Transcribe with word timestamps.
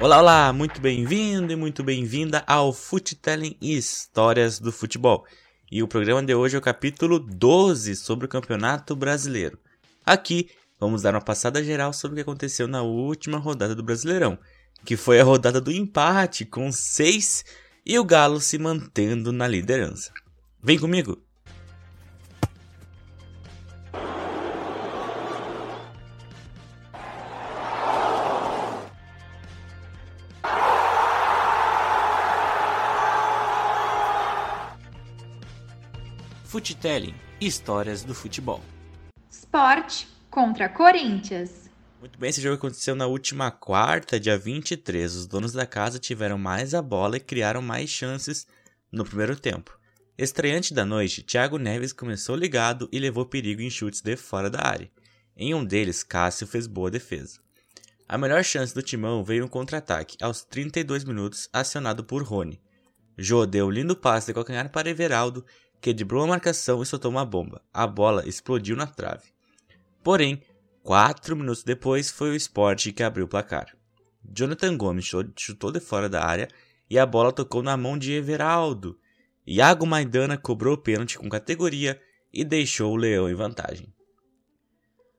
Olá, 0.00 0.20
olá, 0.20 0.52
muito 0.52 0.80
bem-vindo 0.80 1.52
e 1.52 1.56
muito 1.56 1.82
bem-vinda 1.82 2.44
ao 2.46 2.72
Futelling 2.72 3.56
Histórias 3.60 4.60
do 4.60 4.70
Futebol. 4.70 5.26
E 5.72 5.82
o 5.82 5.88
programa 5.88 6.22
de 6.22 6.32
hoje 6.32 6.54
é 6.54 6.58
o 6.58 6.62
capítulo 6.62 7.18
12 7.18 7.96
sobre 7.96 8.26
o 8.26 8.28
Campeonato 8.28 8.94
Brasileiro. 8.94 9.58
Aqui 10.06 10.50
vamos 10.78 11.02
dar 11.02 11.14
uma 11.14 11.20
passada 11.20 11.64
geral 11.64 11.92
sobre 11.92 12.12
o 12.12 12.16
que 12.16 12.30
aconteceu 12.30 12.68
na 12.68 12.80
última 12.80 13.38
rodada 13.38 13.74
do 13.74 13.82
Brasileirão, 13.82 14.38
que 14.84 14.96
foi 14.96 15.18
a 15.18 15.24
rodada 15.24 15.60
do 15.60 15.72
empate 15.72 16.44
com 16.44 16.70
6 16.70 17.44
e 17.84 17.98
o 17.98 18.04
Galo 18.04 18.40
se 18.40 18.56
mantendo 18.56 19.32
na 19.32 19.48
liderança. 19.48 20.12
Vem 20.62 20.78
comigo! 20.78 21.27
Futelling 36.48 37.14
Histórias 37.38 38.02
do 38.02 38.14
Futebol. 38.14 38.62
Sport 39.30 40.06
contra 40.30 40.66
Corinthians. 40.66 41.68
Muito 42.00 42.18
bem, 42.18 42.30
esse 42.30 42.40
jogo 42.40 42.54
aconteceu 42.54 42.94
na 42.94 43.06
última 43.06 43.50
quarta, 43.50 44.18
dia 44.18 44.38
23. 44.38 45.14
Os 45.14 45.26
donos 45.26 45.52
da 45.52 45.66
casa 45.66 45.98
tiveram 45.98 46.38
mais 46.38 46.72
a 46.72 46.80
bola 46.80 47.18
e 47.18 47.20
criaram 47.20 47.60
mais 47.60 47.90
chances 47.90 48.46
no 48.90 49.04
primeiro 49.04 49.36
tempo. 49.36 49.78
Estreante 50.16 50.72
da 50.72 50.86
noite, 50.86 51.22
Thiago 51.22 51.58
Neves 51.58 51.92
começou 51.92 52.34
ligado 52.34 52.88
e 52.90 52.98
levou 52.98 53.26
perigo 53.26 53.60
em 53.60 53.68
chutes 53.68 54.00
de 54.00 54.16
fora 54.16 54.48
da 54.48 54.66
área. 54.66 54.90
Em 55.36 55.54
um 55.54 55.62
deles, 55.62 56.02
Cássio 56.02 56.46
fez 56.46 56.66
boa 56.66 56.90
defesa. 56.90 57.40
A 58.08 58.16
melhor 58.16 58.42
chance 58.42 58.74
do 58.74 58.80
timão 58.80 59.22
veio 59.22 59.42
no 59.42 59.50
contra-ataque, 59.50 60.16
aos 60.18 60.42
32 60.44 61.04
minutos, 61.04 61.46
acionado 61.52 62.02
por 62.04 62.22
Rony. 62.22 62.58
Jô 63.18 63.44
deu 63.44 63.66
um 63.66 63.70
lindo 63.70 63.94
passe 63.94 64.28
de 64.28 64.32
calcanhar 64.32 64.70
para 64.70 64.88
Everaldo 64.88 65.44
que 65.80 65.92
driblou 65.92 66.24
a 66.24 66.26
marcação 66.26 66.82
e 66.82 66.86
soltou 66.86 67.10
uma 67.10 67.24
bomba. 67.24 67.62
A 67.72 67.86
bola 67.86 68.26
explodiu 68.26 68.76
na 68.76 68.86
trave. 68.86 69.32
Porém, 70.02 70.42
quatro 70.82 71.36
minutos 71.36 71.62
depois 71.62 72.10
foi 72.10 72.30
o 72.30 72.34
Sport 72.34 72.92
que 72.92 73.02
abriu 73.02 73.26
o 73.26 73.28
placar. 73.28 73.76
Jonathan 74.24 74.76
Gomes 74.76 75.10
chutou 75.36 75.70
de 75.70 75.80
fora 75.80 76.08
da 76.08 76.24
área 76.24 76.48
e 76.90 76.98
a 76.98 77.06
bola 77.06 77.32
tocou 77.32 77.62
na 77.62 77.76
mão 77.76 77.96
de 77.96 78.12
Everaldo. 78.12 78.98
Iago 79.46 79.86
Maidana 79.86 80.36
cobrou 80.36 80.74
o 80.74 80.78
pênalti 80.78 81.18
com 81.18 81.28
categoria 81.28 82.00
e 82.32 82.44
deixou 82.44 82.92
o 82.92 82.96
Leão 82.96 83.30
em 83.30 83.34
vantagem. 83.34 83.92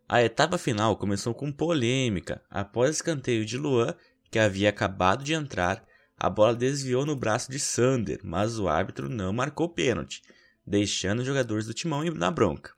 A 0.07 0.23
etapa 0.23 0.57
final 0.57 0.97
começou 0.97 1.33
com 1.33 1.51
polêmica. 1.51 2.41
Após 2.49 2.95
escanteio 2.95 3.45
de 3.45 3.57
Luan, 3.57 3.95
que 4.29 4.39
havia 4.39 4.69
acabado 4.69 5.23
de 5.23 5.33
entrar, 5.33 5.83
a 6.17 6.29
bola 6.29 6.55
desviou 6.55 7.05
no 7.05 7.15
braço 7.15 7.49
de 7.49 7.59
Sander, 7.59 8.19
mas 8.23 8.59
o 8.59 8.67
árbitro 8.67 9.07
não 9.07 9.31
marcou 9.31 9.69
pênalti 9.69 10.21
deixando 10.69 11.19
os 11.19 11.25
jogadores 11.25 11.65
do 11.65 11.73
timão 11.73 12.03
na 12.13 12.29
bronca. 12.29 12.71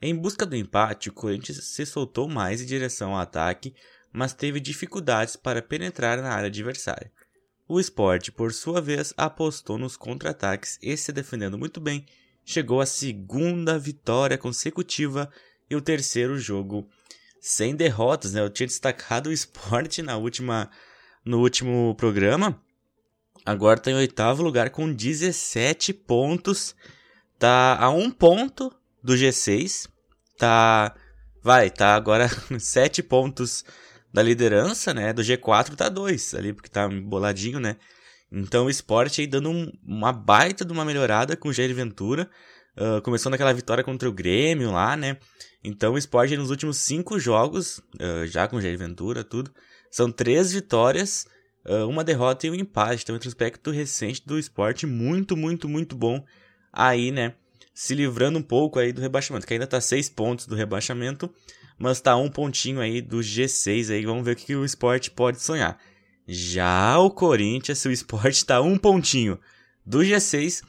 Em 0.00 0.14
busca 0.14 0.44
do 0.44 0.54
empate, 0.54 1.08
o 1.08 1.12
Corinthians 1.12 1.64
se 1.64 1.86
soltou 1.86 2.28
mais 2.28 2.60
em 2.60 2.66
direção 2.66 3.14
ao 3.14 3.20
ataque, 3.20 3.74
mas 4.12 4.34
teve 4.34 4.60
dificuldades 4.60 5.34
para 5.34 5.62
penetrar 5.62 6.20
na 6.20 6.30
área 6.30 6.48
adversária. 6.48 7.10
O 7.66 7.80
Sport, 7.80 8.30
por 8.32 8.52
sua 8.52 8.78
vez, 8.82 9.14
apostou 9.16 9.78
nos 9.78 9.96
contra-ataques 9.96 10.78
e, 10.82 10.94
se 10.98 11.10
defendendo 11.10 11.56
muito 11.56 11.80
bem, 11.80 12.04
chegou 12.44 12.82
à 12.82 12.86
segunda 12.86 13.78
vitória 13.78 14.36
consecutiva 14.36 15.32
e 15.70 15.74
o 15.74 15.80
terceiro 15.80 16.38
jogo 16.38 16.86
sem 17.40 17.74
derrotas. 17.74 18.34
Né? 18.34 18.42
Eu 18.42 18.50
tinha 18.50 18.66
destacado 18.66 19.30
o 19.30 19.32
Sport 19.32 19.98
na 20.00 20.18
última, 20.18 20.70
no 21.24 21.40
último 21.40 21.94
programa. 21.94 22.62
Agora 23.46 23.78
está 23.78 23.90
em 23.90 23.94
oitavo 23.94 24.42
lugar 24.42 24.68
com 24.68 24.92
17 24.92 25.94
pontos 25.94 26.76
tá 27.44 27.76
a 27.78 27.90
um 27.90 28.10
ponto 28.10 28.72
do 29.02 29.12
G6, 29.12 29.86
tá, 30.38 30.94
vai, 31.42 31.68
tá 31.68 31.94
agora 31.94 32.26
sete 32.58 33.02
pontos 33.02 33.62
da 34.10 34.22
liderança, 34.22 34.94
né, 34.94 35.12
do 35.12 35.20
G4 35.20 35.74
tá 35.74 35.90
dois 35.90 36.34
ali, 36.34 36.54
porque 36.54 36.70
tá 36.70 36.88
boladinho, 36.88 37.60
né, 37.60 37.76
então 38.32 38.64
o 38.64 38.70
esporte 38.70 39.20
aí 39.20 39.26
dando 39.26 39.50
um, 39.50 39.70
uma 39.86 40.10
baita 40.10 40.64
de 40.64 40.72
uma 40.72 40.86
melhorada 40.86 41.36
com 41.36 41.50
o 41.50 41.52
Jair 41.52 41.74
Ventura, 41.74 42.30
uh, 42.78 43.02
começou 43.02 43.28
naquela 43.28 43.52
vitória 43.52 43.84
contra 43.84 44.08
o 44.08 44.12
Grêmio 44.12 44.72
lá, 44.72 44.96
né, 44.96 45.18
então 45.62 45.92
o 45.92 45.98
esporte 45.98 46.34
nos 46.38 46.48
últimos 46.48 46.78
cinco 46.78 47.18
jogos, 47.18 47.78
uh, 48.00 48.26
já 48.26 48.48
com 48.48 48.56
o 48.56 48.60
Jair 48.60 48.78
Ventura, 48.78 49.22
tudo, 49.22 49.52
são 49.90 50.10
três 50.10 50.50
vitórias, 50.50 51.26
uh, 51.66 51.86
uma 51.86 52.02
derrota 52.02 52.46
e 52.46 52.50
um 52.50 52.54
empate, 52.54 53.02
então 53.02 53.14
um 53.14 53.18
retrospecto 53.18 53.70
recente 53.70 54.22
do 54.24 54.38
esporte 54.38 54.86
muito, 54.86 55.36
muito, 55.36 55.68
muito 55.68 55.94
bom, 55.94 56.24
aí, 56.74 57.10
né, 57.10 57.34
se 57.72 57.94
livrando 57.94 58.38
um 58.38 58.42
pouco 58.42 58.78
aí 58.78 58.92
do 58.92 59.00
rebaixamento, 59.00 59.46
que 59.46 59.54
ainda 59.54 59.66
tá 59.66 59.80
seis 59.80 60.08
pontos 60.08 60.46
do 60.46 60.54
rebaixamento, 60.54 61.30
mas 61.78 62.00
tá 62.00 62.16
um 62.16 62.30
pontinho 62.30 62.80
aí 62.80 63.00
do 63.00 63.18
G6 63.18 63.90
aí, 63.90 64.04
vamos 64.04 64.24
ver 64.24 64.32
o 64.32 64.36
que 64.36 64.54
o 64.54 64.64
esporte 64.64 65.10
pode 65.10 65.40
sonhar. 65.40 65.78
Já 66.26 66.98
o 66.98 67.10
Corinthians, 67.10 67.84
o 67.84 67.90
esporte 67.90 68.44
tá 68.44 68.60
um 68.60 68.78
pontinho 68.78 69.38
do 69.84 69.98
G6, 69.98 70.62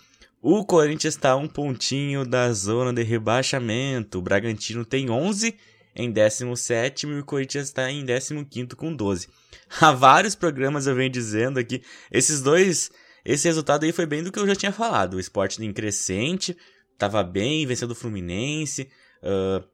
o 0.48 0.64
Corinthians 0.64 1.16
está 1.16 1.36
um 1.36 1.48
pontinho 1.48 2.24
da 2.24 2.54
zona 2.54 2.94
de 2.94 3.02
rebaixamento. 3.02 4.20
O 4.20 4.22
Bragantino 4.22 4.86
tem 4.86 5.10
11 5.10 5.56
em 5.96 6.12
17 6.12 7.08
e 7.08 7.20
o 7.20 7.26
Corinthians 7.26 7.66
está 7.66 7.90
em 7.90 8.06
15 8.06 8.76
com 8.76 8.94
12. 8.94 9.28
Há 9.82 9.92
vários 9.92 10.36
programas 10.36 10.86
eu 10.86 10.94
venho 10.94 11.10
dizendo 11.10 11.58
aqui, 11.58 11.82
esses 12.12 12.44
dois 12.44 12.92
esse 13.25 13.47
resultado 13.47 13.84
aí 13.84 13.91
foi 13.91 14.06
bem 14.06 14.22
do 14.22 14.31
que 14.31 14.38
eu 14.38 14.46
já 14.46 14.56
tinha 14.56 14.72
falado. 14.72 15.16
O 15.16 15.19
esporte 15.19 15.63
em 15.63 15.74
crescente, 15.74 16.56
tava 16.96 17.24
bem, 17.24 17.66
vencendo 17.66 17.91
o 17.91 17.96
Fluminense, 17.96 18.88
uh, 19.24 19.68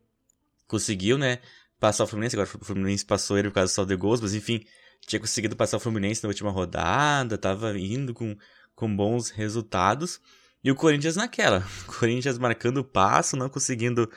conseguiu, 0.65 1.17
né, 1.17 1.39
passar 1.77 2.05
o 2.05 2.07
Fluminense, 2.07 2.37
agora 2.37 2.49
o 2.61 2.65
Fluminense 2.65 3.05
passou 3.05 3.37
ele 3.37 3.49
por 3.49 3.55
causa 3.55 3.73
do 3.73 3.75
saldo 3.75 3.89
de 3.89 3.95
gols, 3.97 4.21
mas 4.21 4.33
enfim, 4.33 4.63
tinha 5.05 5.19
conseguido 5.19 5.53
passar 5.53 5.75
o 5.75 5.79
Fluminense 5.81 6.23
na 6.23 6.29
última 6.29 6.49
rodada, 6.49 7.37
tava 7.37 7.77
indo 7.77 8.13
com, 8.13 8.37
com 8.73 8.95
bons 8.95 9.29
resultados. 9.29 10.21
E 10.63 10.71
o 10.71 10.75
Corinthians 10.75 11.17
naquela, 11.17 11.67
o 11.89 11.91
Corinthians 11.99 12.37
marcando 12.37 12.85
passo, 12.85 13.35
não 13.35 13.49
conseguindo 13.49 14.09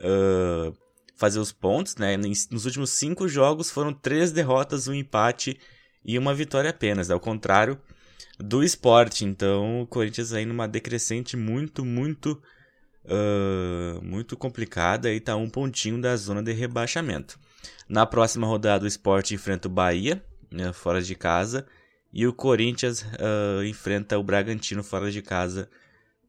uh, 0.00 0.76
fazer 1.14 1.38
os 1.38 1.52
pontos, 1.52 1.94
né, 1.94 2.16
nos 2.16 2.64
últimos 2.64 2.90
cinco 2.90 3.28
jogos 3.28 3.70
foram 3.70 3.92
três 3.92 4.32
derrotas, 4.32 4.88
um 4.88 4.94
empate 4.94 5.60
e 6.04 6.18
uma 6.18 6.34
vitória 6.34 6.70
apenas, 6.70 7.08
ao 7.08 7.20
contrário 7.20 7.80
do 8.42 8.62
esporte. 8.62 9.24
Então, 9.24 9.82
o 9.82 9.86
Corinthians 9.86 10.32
aí 10.32 10.44
numa 10.44 10.66
decrescente 10.66 11.36
muito, 11.36 11.84
muito, 11.84 12.40
uh, 13.04 14.02
muito 14.02 14.36
complicada 14.36 15.12
e 15.12 15.20
tá 15.20 15.36
um 15.36 15.48
pontinho 15.48 16.00
da 16.00 16.16
zona 16.16 16.42
de 16.42 16.52
rebaixamento. 16.52 17.38
Na 17.88 18.06
próxima 18.06 18.46
rodada, 18.46 18.84
o 18.84 18.88
esporte 18.88 19.34
enfrenta 19.34 19.68
o 19.68 19.70
Bahia, 19.70 20.24
né, 20.50 20.72
fora 20.72 21.02
de 21.02 21.14
casa, 21.14 21.66
e 22.12 22.26
o 22.26 22.32
Corinthians 22.32 23.02
uh, 23.02 23.64
enfrenta 23.64 24.18
o 24.18 24.22
Bragantino 24.22 24.82
fora 24.82 25.10
de 25.10 25.22
casa 25.22 25.68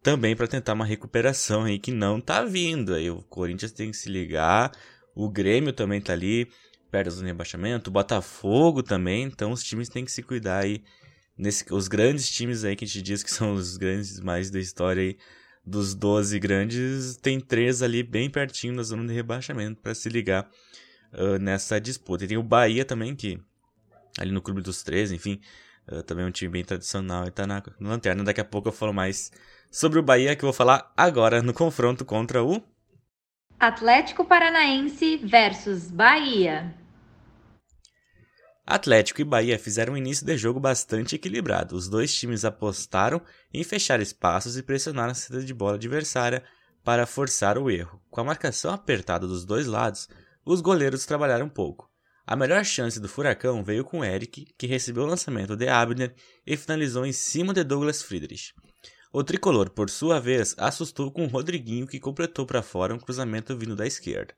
também 0.04 0.36
para 0.36 0.48
tentar 0.48 0.74
uma 0.74 0.86
recuperação 0.86 1.64
aí 1.64 1.80
que 1.80 1.92
não 1.92 2.20
tá 2.20 2.44
vindo. 2.44 2.94
Aí 2.94 3.10
o 3.10 3.22
Corinthians 3.24 3.72
tem 3.72 3.92
que 3.92 3.98
se 3.98 4.10
ligar, 4.10 4.72
o 5.16 5.30
Grêmio 5.30 5.74
também 5.74 6.02
tá 6.02 6.14
ali 6.14 6.48
perto 6.92 7.16
do 7.16 7.24
rebaixamento, 7.24 7.90
o 7.90 7.94
Botafogo 7.94 8.84
também, 8.84 9.24
então 9.24 9.52
os 9.52 9.64
times 9.64 9.88
têm 9.88 10.04
que 10.04 10.12
se 10.12 10.22
cuidar 10.22 10.60
aí 10.60 10.84
nesse, 11.38 11.66
os 11.74 11.88
grandes 11.88 12.30
times 12.30 12.64
aí 12.64 12.76
que 12.76 12.86
a 12.86 12.88
gente 12.88 13.02
diz 13.02 13.24
que 13.24 13.32
são 13.32 13.54
os 13.54 13.78
grandes 13.78 14.20
mais 14.20 14.50
da 14.50 14.60
história 14.60 15.04
aí, 15.04 15.18
dos 15.66 15.94
12 15.94 16.40
grandes, 16.40 17.18
tem 17.18 17.40
três 17.40 17.82
ali 17.84 18.02
bem 18.02 18.30
pertinho 18.30 18.74
na 18.74 18.84
zona 18.84 19.06
de 19.06 19.14
rebaixamento 19.14 19.80
para 19.80 19.94
se 19.94 20.10
ligar 20.10 20.50
uh, 21.14 21.38
nessa 21.40 21.80
disputa. 21.80 22.26
E 22.26 22.28
tem 22.28 22.38
o 22.38 22.44
Bahia 22.44 22.84
também, 22.84 23.16
que 23.16 23.40
ali 24.18 24.32
no 24.32 24.42
clube 24.42 24.62
dos 24.62 24.82
três, 24.82 25.12
enfim, 25.12 25.40
uh, 25.88 26.02
também 26.04 26.26
é 26.26 26.28
um 26.28 26.32
time 26.32 26.52
bem 26.52 26.64
tradicional 26.64 27.28
e 27.28 27.32
tá 27.32 27.46
na, 27.46 27.62
na 27.80 27.90
lanterna. 27.90 28.24
Daqui 28.24 28.42
a 28.42 28.46
pouco 28.46 28.70
eu 28.70 28.74
falo 28.74 28.92
mais 28.92 29.32
sobre 29.70 30.00
o 30.00 30.04
Bahia, 30.04 30.36
que 30.36 30.44
eu 30.44 30.48
vou 30.48 30.54
falar 30.54 30.92
agora 30.98 31.44
no 31.44 31.54
confronto 31.54 32.04
contra 32.04 32.44
o 32.44 32.62
Atlético 33.60 34.26
Paranaense 34.26 35.18
versus 35.18 35.92
Bahia. 35.92 36.74
Atlético 38.66 39.22
e 39.22 39.24
Bahia 39.24 39.58
fizeram 39.58 39.94
um 39.94 39.98
início 39.98 40.26
de 40.26 40.38
jogo 40.38 40.60
bastante 40.60 41.16
equilibrado. 41.16 41.76
Os 41.76 41.90
dois 41.90 42.14
times 42.14 42.46
apostaram 42.46 43.22
em 43.54 43.64
fechar 43.64 44.00
espaços 44.00 44.56
e 44.56 44.64
pressionar 44.64 45.10
a 45.10 45.14
saída 45.14 45.44
de 45.44 45.54
bola 45.54 45.76
adversária 45.76 46.44
para 46.84 47.06
forçar 47.06 47.58
o 47.58 47.70
erro. 47.70 48.02
Com 48.10 48.22
a 48.22 48.24
marcação 48.24 48.74
apertada 48.74 49.28
dos 49.28 49.46
dois 49.46 49.68
lados, 49.68 50.08
os 50.46 50.62
goleiros 50.62 51.06
trabalharam 51.06 51.50
pouco. 51.50 51.90
A 52.26 52.36
melhor 52.36 52.64
chance 52.64 53.00
do 53.00 53.10
Furacão 53.10 53.64
veio 53.64 53.84
com 53.84 54.06
Eric, 54.06 54.46
que 54.58 54.68
recebeu 54.68 55.04
o 55.04 55.08
lançamento 55.08 55.56
de 55.56 55.68
Abner 55.68 56.14
e 56.46 56.56
finalizou 56.56 57.06
em 57.06 57.12
cima 57.12 57.54
de 57.54 57.64
Douglas 57.64 58.02
Friedrich. 58.02 58.54
O 59.12 59.24
tricolor, 59.24 59.70
por 59.70 59.90
sua 59.90 60.20
vez, 60.20 60.56
assustou 60.58 61.12
com 61.12 61.26
Rodriguinho, 61.26 61.88
que 61.88 62.00
completou 62.00 62.46
para 62.46 62.62
fora 62.62 62.94
um 62.94 63.00
cruzamento 63.00 63.58
vindo 63.58 63.76
da 63.76 63.86
esquerda. 63.86 64.34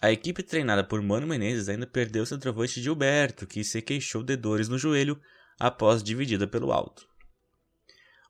A 0.00 0.12
equipe 0.12 0.44
treinada 0.44 0.84
por 0.84 1.02
Mano 1.02 1.26
Menezes 1.26 1.68
ainda 1.68 1.86
perdeu 1.86 2.24
seu 2.24 2.38
travante 2.38 2.80
Gilberto, 2.80 3.46
que 3.46 3.64
se 3.64 3.82
queixou 3.82 4.22
de 4.22 4.36
dores 4.36 4.68
no 4.68 4.78
joelho 4.78 5.20
após 5.58 6.04
dividida 6.04 6.46
pelo 6.46 6.70
alto. 6.72 7.08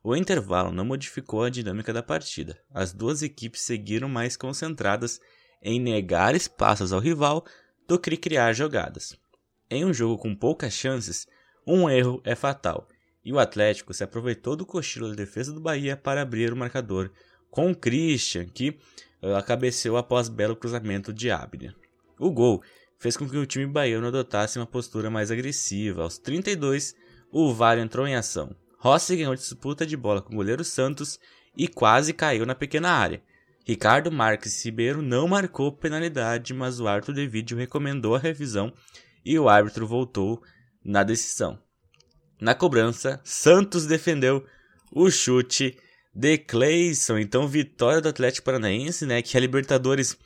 O 0.03 0.15
intervalo 0.15 0.71
não 0.71 0.83
modificou 0.83 1.43
a 1.43 1.49
dinâmica 1.49 1.93
da 1.93 2.01
partida. 2.01 2.59
As 2.73 2.91
duas 2.91 3.21
equipes 3.21 3.61
seguiram 3.61 4.09
mais 4.09 4.35
concentradas 4.35 5.19
em 5.61 5.79
negar 5.79 6.33
espaços 6.33 6.91
ao 6.91 6.99
rival 6.99 7.45
do 7.87 7.99
que 7.99 8.17
criar 8.17 8.53
jogadas. 8.53 9.15
Em 9.69 9.85
um 9.85 9.93
jogo 9.93 10.17
com 10.17 10.35
poucas 10.35 10.73
chances, 10.73 11.27
um 11.67 11.87
erro 11.87 12.19
é 12.23 12.33
fatal, 12.33 12.87
e 13.23 13.31
o 13.31 13.37
Atlético 13.37 13.93
se 13.93 14.03
aproveitou 14.03 14.55
do 14.55 14.65
cochilo 14.65 15.09
da 15.09 15.15
defesa 15.15 15.53
do 15.53 15.61
Bahia 15.61 15.95
para 15.95 16.23
abrir 16.23 16.51
o 16.51 16.57
marcador 16.57 17.11
com 17.51 17.69
o 17.69 17.75
Christian, 17.75 18.45
que 18.45 18.79
cabeceou 19.45 19.97
após 19.97 20.29
belo 20.29 20.55
cruzamento 20.55 21.13
de 21.13 21.29
Abner. 21.31 21.75
O 22.19 22.31
gol 22.31 22.61
fez 22.99 23.15
com 23.15 23.27
que 23.27 23.37
o 23.37 23.45
time 23.45 23.65
baiano 23.65 24.07
adotasse 24.07 24.59
uma 24.59 24.65
postura 24.65 25.09
mais 25.09 25.31
agressiva. 25.31 26.03
Aos 26.03 26.17
32, 26.17 26.95
o 27.31 27.53
VAR 27.53 27.77
entrou 27.77 28.07
em 28.07 28.15
ação. 28.15 28.55
Rossi 28.77 29.15
ganhou 29.15 29.35
disputa 29.35 29.85
de 29.85 29.97
bola 29.97 30.21
com 30.21 30.33
o 30.33 30.35
goleiro 30.37 30.63
Santos 30.63 31.19
e 31.55 31.67
quase 31.67 32.13
caiu 32.13 32.45
na 32.45 32.55
pequena 32.55 32.91
área. 32.91 33.21
Ricardo 33.65 34.11
Marques 34.11 34.65
Ribeiro 34.65 35.01
não 35.01 35.27
marcou 35.27 35.71
penalidade, 35.71 36.53
mas 36.53 36.79
o 36.79 36.87
árbitro 36.87 37.13
de 37.13 37.27
vídeo 37.27 37.57
recomendou 37.57 38.15
a 38.15 38.19
revisão 38.19 38.73
e 39.23 39.37
o 39.37 39.47
árbitro 39.47 39.85
voltou 39.85 40.41
na 40.83 41.03
decisão. 41.03 41.59
Na 42.39 42.55
cobrança, 42.55 43.19
Santos 43.23 43.85
defendeu 43.85 44.45
o 44.91 45.11
chute 45.11 45.77
de 46.19 46.37
Clayson. 46.37 47.17
Então, 47.17 47.47
vitória 47.47 48.01
do 48.01 48.09
Atlético 48.09 48.45
Paranaense, 48.45 49.05
né? 49.05 49.21
Que 49.21 49.37
a 49.37 49.39
Libertadores 49.39 50.17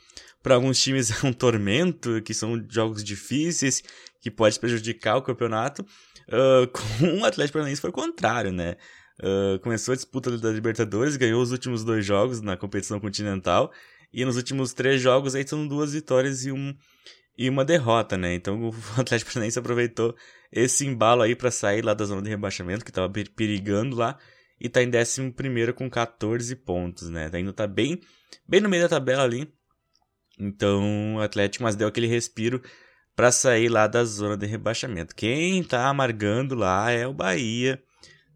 para 0.42 0.56
alguns 0.56 0.82
times 0.82 1.10
é 1.22 1.26
um 1.26 1.32
tormento, 1.32 2.20
que 2.22 2.34
são 2.34 2.62
jogos 2.68 3.04
difíceis, 3.04 3.82
que 4.20 4.30
pode 4.30 4.58
prejudicar 4.58 5.16
o 5.16 5.22
campeonato. 5.22 5.82
Uh, 6.28 6.66
com 6.68 7.20
o 7.22 7.24
Atlético 7.24 7.54
Paranaense 7.54 7.80
foi 7.80 7.90
o 7.90 7.92
contrário, 7.92 8.50
né? 8.50 8.76
Uh, 9.20 9.60
começou 9.60 9.92
a 9.92 9.94
disputa 9.94 10.36
da 10.36 10.50
Libertadores, 10.50 11.16
ganhou 11.16 11.40
os 11.40 11.52
últimos 11.52 11.84
dois 11.84 12.04
jogos 12.04 12.40
na 12.40 12.56
competição 12.56 12.98
continental. 12.98 13.72
E 14.12 14.24
nos 14.24 14.36
últimos 14.36 14.72
três 14.72 15.00
jogos 15.00 15.34
aí 15.36 15.46
são 15.46 15.66
duas 15.66 15.92
vitórias 15.92 16.44
e, 16.44 16.50
um, 16.50 16.74
e 17.38 17.48
uma 17.48 17.64
derrota, 17.64 18.16
né? 18.16 18.34
Então 18.34 18.70
o 18.98 19.00
Atlético 19.00 19.30
Paranaense 19.30 19.60
aproveitou 19.60 20.16
esse 20.50 20.84
embalo 20.84 21.22
aí 21.22 21.36
para 21.36 21.52
sair 21.52 21.82
lá 21.82 21.94
da 21.94 22.04
zona 22.04 22.22
de 22.22 22.30
rebaixamento, 22.30 22.84
que 22.84 22.90
estava 22.90 23.12
perigando 23.36 23.94
lá, 23.94 24.18
e 24.64 24.68
tá 24.70 24.82
em 24.82 24.88
11 24.88 25.74
com 25.74 25.90
14 25.90 26.56
pontos, 26.56 27.10
né? 27.10 27.28
Ainda 27.30 27.52
tá 27.52 27.66
bem, 27.66 28.00
bem 28.48 28.62
no 28.62 28.68
meio 28.70 28.84
da 28.84 28.88
tabela 28.88 29.22
ali. 29.22 29.46
Então 30.40 31.16
o 31.16 31.20
Atlético, 31.20 31.64
mas 31.64 31.76
deu 31.76 31.86
aquele 31.86 32.06
respiro 32.06 32.62
para 33.14 33.30
sair 33.30 33.68
lá 33.68 33.86
da 33.86 34.02
zona 34.06 34.38
de 34.38 34.46
rebaixamento. 34.46 35.14
Quem 35.14 35.60
está 35.60 35.86
amargando 35.86 36.54
lá 36.54 36.90
é 36.90 37.06
o 37.06 37.12
Bahia. 37.12 37.78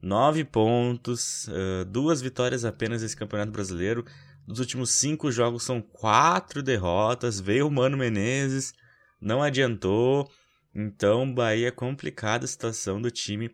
Nove 0.03 0.45
pontos, 0.45 1.49
uh, 1.49 1.87
duas 1.87 2.21
vitórias 2.21 2.63
apenas 2.63 3.01
nesse 3.01 3.17
Campeonato 3.17 3.51
Brasileiro. 3.51 4.05
Dos 4.47 4.59
últimos 4.59 4.91
cinco 4.91 5.33
jogos 5.33 5.63
são 5.63 5.81
quatro 5.81 6.63
derrotas. 6.63 7.41
Veio 7.41 7.67
o 7.67 7.71
Mano 7.71 7.97
Menezes, 7.97 8.75
não 9.19 9.43
adiantou. 9.43 10.31
Então, 10.75 11.33
Bahia 11.33 11.73
complicada 11.73 12.45
a 12.45 12.49
situação 12.49 13.01
do 13.01 13.11
time 13.11 13.51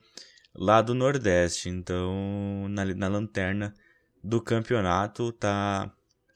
lá 0.54 0.80
do 0.80 0.94
Nordeste. 0.94 1.68
Então, 1.68 2.66
na, 2.68 2.84
na 2.84 3.08
lanterna 3.08 3.74
do 4.22 4.40
campeonato, 4.40 5.32
tá 5.32 5.90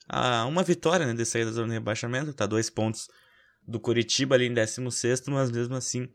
a 0.07 0.45
uma 0.45 0.63
vitória 0.63 1.05
né, 1.05 1.13
de 1.13 1.25
sair 1.25 1.45
da 1.45 1.51
zona 1.51 1.67
de 1.67 1.73
rebaixamento. 1.73 2.33
Tá 2.33 2.45
dois 2.45 2.69
pontos 2.69 3.07
do 3.65 3.79
Curitiba 3.79 4.35
ali 4.35 4.47
em 4.47 4.53
16, 4.53 5.27
mas 5.27 5.51
mesmo 5.51 5.75
assim, 5.75 6.09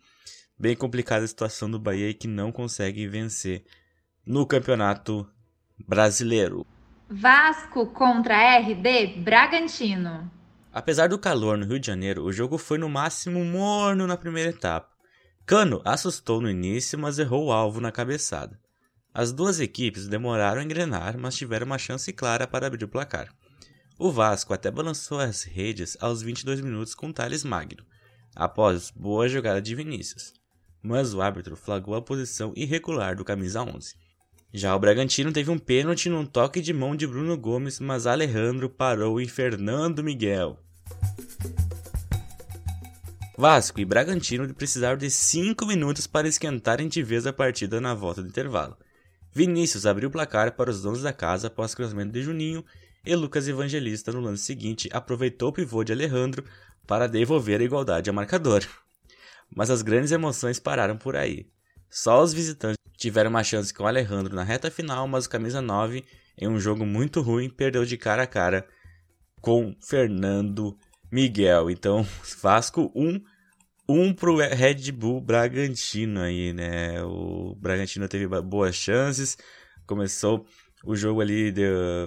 bem 0.59 0.75
complicada 0.75 1.25
a 1.25 1.29
situação 1.29 1.71
do 1.71 1.79
Bahia 1.79 2.13
que 2.13 2.27
não 2.27 2.51
consegue 2.51 3.07
vencer 3.07 3.65
no 4.27 4.47
Campeonato 4.47 5.29
Brasileiro. 5.87 6.67
Vasco 7.09 7.87
contra 7.87 8.59
RD 8.59 9.21
Bragantino. 9.23 10.31
Apesar 10.73 11.09
do 11.09 11.19
calor 11.19 11.57
no 11.57 11.67
Rio 11.67 11.79
de 11.79 11.87
Janeiro, 11.87 12.25
o 12.25 12.33
jogo 12.33 12.59
foi 12.59 12.79
no 12.79 12.89
máximo 12.89 13.45
morno 13.45 14.07
na 14.07 14.17
primeira 14.17 14.51
etapa. 14.51 14.94
Cano 15.47 15.83
assustou 15.85 16.41
no 16.41 16.49
início, 16.49 16.99
mas 16.99 17.19
errou 17.19 17.47
o 17.47 17.53
alvo 17.53 17.79
na 17.79 17.93
cabeçada. 17.93 18.59
As 19.13 19.31
duas 19.31 19.61
equipes 19.61 20.09
demoraram 20.09 20.61
a 20.61 20.65
engrenar, 20.65 21.19
mas 21.19 21.37
tiveram 21.37 21.67
uma 21.67 21.77
chance 21.77 22.11
clara 22.15 22.47
para 22.47 22.67
abrir 22.67 22.85
o 22.85 22.89
placar. 22.89 23.29
O 23.99 24.11
Vasco 24.11 24.55
até 24.55 24.71
balançou 24.71 25.21
as 25.21 25.43
redes 25.43 25.99
aos 26.01 26.23
22 26.23 26.63
minutos 26.63 26.95
com 26.95 27.13
Thales 27.13 27.45
Magno, 27.45 27.85
após 28.35 28.91
boa 28.91 29.29
jogada 29.29 29.61
de 29.61 29.75
Vinícius, 29.75 30.33
mas 30.83 31.13
o 31.13 31.21
árbitro 31.21 31.57
flagrou 31.57 31.95
a 31.95 32.03
posição 32.03 32.53
irregular 32.57 33.15
do 33.15 33.25
camisa 33.25 33.63
11. 33.63 33.95
Já 34.53 34.75
o 34.75 34.79
Bragantino 34.79 35.31
teve 35.31 35.51
um 35.51 35.59
pênalti 35.59 36.09
num 36.09 36.25
toque 36.25 36.61
de 36.61 36.73
mão 36.73 36.97
de 36.97 37.07
Bruno 37.07 37.37
Gomes, 37.37 37.79
mas 37.79 38.07
Alejandro 38.07 38.71
parou 38.71 39.21
em 39.21 39.29
Fernando 39.29 40.03
Miguel. 40.03 40.59
Vasco 43.37 43.81
e 43.81 43.85
Bragantino 43.85 44.53
precisaram 44.55 44.97
de 44.97 45.11
5 45.11 45.67
minutos 45.67 46.07
para 46.07 46.29
esquentarem 46.29 46.87
de 46.87 47.03
vez 47.03 47.27
a 47.27 47.33
partida 47.33 47.81
na 47.81 47.93
volta 47.93 48.23
do 48.23 48.29
intervalo. 48.29 48.77
Vinícius 49.33 49.87
abriu 49.87 50.09
o 50.09 50.13
placar 50.13 50.53
para 50.53 50.71
os 50.71 50.83
donos 50.83 51.03
da 51.03 51.13
casa 51.13 51.49
após 51.49 51.75
cruzamento 51.75 52.13
de 52.13 52.23
Juninho 52.23 52.65
e 53.05 53.15
Lucas 53.17 53.49
Evangelista 53.49 54.13
no 54.13 54.21
lance 54.21 54.45
seguinte 54.45 54.89
aproveitou 54.93 55.49
o 55.49 55.53
pivô 55.53 55.83
de 55.83 55.93
Alejandro 55.93 56.45
para 56.87 57.09
devolver 57.09 57.61
a 57.61 57.65
igualdade 57.65 58.09
ao 58.09 58.15
marcador. 58.15 58.65
Mas 59.55 59.69
as 59.69 59.83
grandes 59.83 60.13
emoções 60.13 60.61
pararam 60.61 60.97
por 60.97 61.17
aí. 61.17 61.49
Só 61.91 62.23
os 62.23 62.33
visitantes 62.33 62.79
tiveram 62.97 63.31
uma 63.31 63.43
chance 63.43 63.75
com 63.75 63.83
o 63.83 63.87
Alejandro 63.87 64.35
na 64.35 64.45
reta 64.45 64.71
final, 64.71 65.09
mas 65.09 65.27
o 65.27 65.31
camisa 65.31 65.61
9, 65.61 66.05
em 66.39 66.47
um 66.47 66.61
jogo 66.61 66.87
muito 66.87 67.21
ruim, 67.21 67.51
perdeu 67.51 67.85
de 67.85 67.97
cara 67.97 68.23
a 68.23 68.29
cara 68.29 68.65
com 69.41 69.75
Fernando 69.81 70.79
Miguel. 71.15 71.71
Então, 71.71 72.05
Vasco 72.43 72.91
1, 72.93 73.21
1 73.89 74.15
pro 74.15 74.37
Red 74.37 74.91
Bull 74.91 75.21
Bragantino 75.21 76.21
aí, 76.21 76.53
né? 76.53 77.01
O 77.05 77.55
Bragantino 77.55 78.09
teve 78.09 78.27
boas 78.43 78.75
chances, 78.75 79.39
começou 79.87 80.45
o 80.85 80.97
jogo 80.97 81.21
ali, 81.21 81.53
de, 81.53 81.63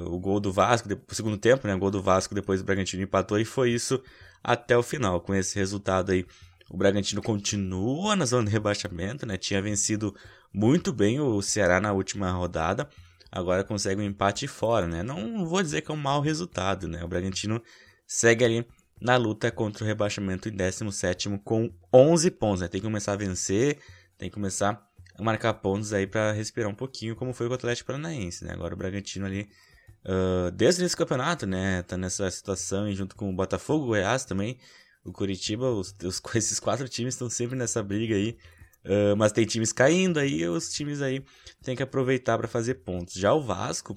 o 0.06 0.19
gol 0.19 0.42
do 0.42 0.51
Vasco, 0.51 0.89
o 1.09 1.15
segundo 1.15 1.38
tempo, 1.38 1.65
né? 1.65 1.74
O 1.74 1.80
gol 1.80 1.89
do 1.89 2.01
Vasco, 2.01 2.36
depois 2.36 2.59
o 2.59 2.65
Bragantino 2.65 3.01
empatou 3.01 3.39
e 3.39 3.45
foi 3.45 3.71
isso 3.71 4.04
até 4.44 4.77
o 4.77 4.83
final. 4.83 5.21
Com 5.21 5.33
esse 5.33 5.57
resultado 5.57 6.12
aí, 6.12 6.25
o 6.69 6.76
Bragantino 6.76 7.21
continua 7.21 8.14
na 8.14 8.26
zona 8.26 8.45
de 8.45 8.52
rebaixamento, 8.52 9.26
né? 9.26 9.37
Tinha 9.37 9.61
vencido 9.61 10.14
muito 10.54 10.92
bem 10.92 11.18
o 11.21 11.42
Ceará 11.42 11.80
na 11.80 11.94
última 11.94 12.30
rodada, 12.31 12.90
agora 13.31 13.64
consegue 13.64 14.02
um 14.02 14.06
empate 14.06 14.47
fora, 14.47 14.85
né? 14.85 15.02
Não 15.02 15.45
vou 15.45 15.64
dizer 15.64 15.81
que 15.81 15.90
é 15.90 15.94
um 15.94 15.97
mau 15.97 16.19
resultado, 16.19 16.90
né? 16.90 17.04
O 17.06 17.07
Bragantino 17.07 17.61
segue 18.06 18.44
ali 18.44 18.68
na 18.99 19.16
luta 19.16 19.51
contra 19.51 19.83
o 19.83 19.87
rebaixamento 19.87 20.49
em 20.49 20.51
17 20.51 21.42
com 21.44 21.71
11 21.94 22.31
pontos, 22.31 22.61
né? 22.61 22.68
Tem 22.68 22.81
que 22.81 22.87
começar 22.87 23.13
a 23.13 23.18
vencer, 23.18 23.77
tem 24.18 24.30
que 24.30 24.33
começar 24.33 24.87
marcar 25.23 25.54
pontos 25.56 25.94
aí 25.94 26.06
para 26.06 26.31
respirar 26.31 26.69
um 26.69 26.75
pouquinho, 26.75 27.16
como 27.16 27.33
foi 27.33 27.47
com 27.47 27.54
o 27.54 27.56
Atlético 27.56 27.87
Paranaense, 27.87 28.45
né? 28.45 28.54
Agora 28.54 28.73
o 28.73 28.77
Bragantino 28.77 29.25
ali, 29.25 29.49
uh, 30.06 30.51
desde 30.51 30.83
esse 30.83 30.95
campeonato, 30.95 31.45
né? 31.45 31.83
Tá 31.83 31.97
nessa 31.97 32.30
situação 32.30 32.87
e 32.87 32.95
junto 32.95 33.16
com 33.16 33.30
o 33.30 33.33
Botafogo, 33.33 33.85
o 33.85 33.87
Goiás 33.87 34.25
também, 34.25 34.57
o 35.04 35.11
Curitiba, 35.11 35.69
os, 35.69 35.94
os, 36.04 36.21
esses 36.35 36.59
quatro 36.59 36.87
times 36.87 37.16
estão 37.16 37.30
sempre 37.30 37.57
nessa 37.57 37.81
briga 37.81 38.16
aí. 38.16 38.37
Uh, 38.85 39.18
mas 39.18 39.31
tem 39.31 39.45
times 39.45 39.73
caindo 39.73 40.18
aí, 40.18 40.47
os 40.47 40.69
times 40.69 41.01
aí 41.01 41.23
tem 41.61 41.75
que 41.75 41.83
aproveitar 41.83 42.37
para 42.37 42.47
fazer 42.47 42.75
pontos. 42.75 43.16
Já 43.16 43.33
o 43.33 43.42
Vasco, 43.42 43.95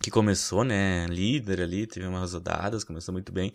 que 0.00 0.10
começou, 0.10 0.64
né, 0.64 1.06
líder 1.06 1.60
ali, 1.60 1.86
teve 1.86 2.06
umas 2.06 2.32
rodadas, 2.32 2.82
começou 2.82 3.12
muito 3.12 3.30
bem. 3.30 3.52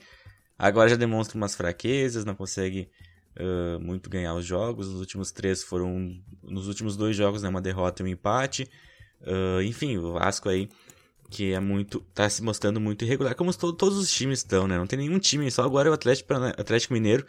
Agora 0.62 0.88
já 0.88 0.96
demonstra 0.96 1.36
umas 1.36 1.56
fraquezas, 1.56 2.24
não 2.24 2.36
consegue 2.36 2.88
uh, 3.36 3.80
muito 3.80 4.12
ganhar 4.12 4.36
os 4.36 4.46
jogos. 4.46 4.88
Nos 4.88 5.00
últimos 5.00 5.32
três 5.32 5.64
foram. 5.64 6.16
Nos 6.44 6.68
últimos 6.68 6.96
dois 6.96 7.16
jogos, 7.16 7.42
né, 7.42 7.50
uma 7.50 7.60
derrota 7.60 8.04
e 8.04 8.06
um 8.06 8.08
empate. 8.08 8.70
Uh, 9.22 9.64
enfim, 9.64 9.98
o 9.98 10.14
Vasco 10.14 10.48
aí, 10.48 10.70
que 11.32 11.52
é 11.52 11.60
muito. 11.60 12.00
tá 12.14 12.30
se 12.30 12.44
mostrando 12.44 12.80
muito 12.80 13.04
irregular, 13.04 13.34
como 13.34 13.52
to 13.52 13.74
todos 13.74 13.98
os 13.98 14.14
times 14.14 14.40
estão, 14.40 14.68
né? 14.68 14.78
Não 14.78 14.86
tem 14.86 15.00
nenhum 15.00 15.18
time, 15.18 15.50
só 15.50 15.64
agora 15.64 15.88
é 15.88 15.92
o 15.92 15.96
Atlético, 15.96 16.32
Atlético 16.32 16.94
Mineiro, 16.94 17.26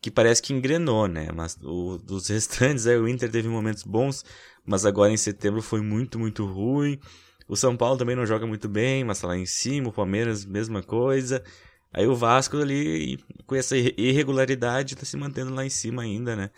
que 0.00 0.10
parece 0.10 0.42
que 0.42 0.52
engrenou, 0.52 1.06
né? 1.06 1.28
Mas 1.32 1.56
o, 1.62 1.98
dos 1.98 2.26
restantes, 2.30 2.88
aí, 2.88 2.98
o 2.98 3.06
Inter 3.06 3.30
teve 3.30 3.46
momentos 3.46 3.84
bons, 3.84 4.24
mas 4.66 4.84
agora 4.84 5.12
em 5.12 5.16
setembro 5.16 5.62
foi 5.62 5.82
muito, 5.82 6.18
muito 6.18 6.44
ruim. 6.44 6.98
O 7.46 7.56
São 7.56 7.76
Paulo 7.76 7.96
também 7.96 8.16
não 8.16 8.26
joga 8.26 8.44
muito 8.44 8.68
bem, 8.68 9.04
mas 9.04 9.20
tá 9.20 9.28
lá 9.28 9.36
em 9.36 9.46
cima. 9.46 9.90
O 9.90 9.92
Palmeiras, 9.92 10.44
mesma 10.44 10.82
coisa. 10.82 11.44
Aí 11.92 12.06
o 12.06 12.16
Vasco 12.16 12.56
ali, 12.56 13.18
com 13.46 13.54
essa 13.54 13.76
irregularidade, 13.76 14.96
tá 14.96 15.04
se 15.04 15.16
mantendo 15.16 15.52
lá 15.54 15.64
em 15.64 15.70
cima 15.70 16.02
ainda, 16.02 16.34
né? 16.34 16.50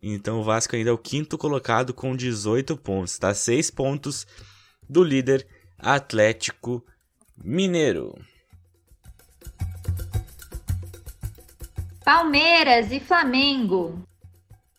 Então 0.00 0.38
o 0.38 0.44
Vasco 0.44 0.76
ainda 0.76 0.90
é 0.90 0.92
o 0.92 0.98
quinto 0.98 1.36
colocado 1.36 1.92
com 1.92 2.14
18 2.14 2.76
pontos, 2.76 3.18
tá? 3.18 3.34
6 3.34 3.70
pontos 3.70 4.26
do 4.88 5.02
líder 5.02 5.46
Atlético 5.78 6.84
Mineiro. 7.36 8.14
Palmeiras 12.04 12.92
e 12.92 13.00
Flamengo. 13.00 14.00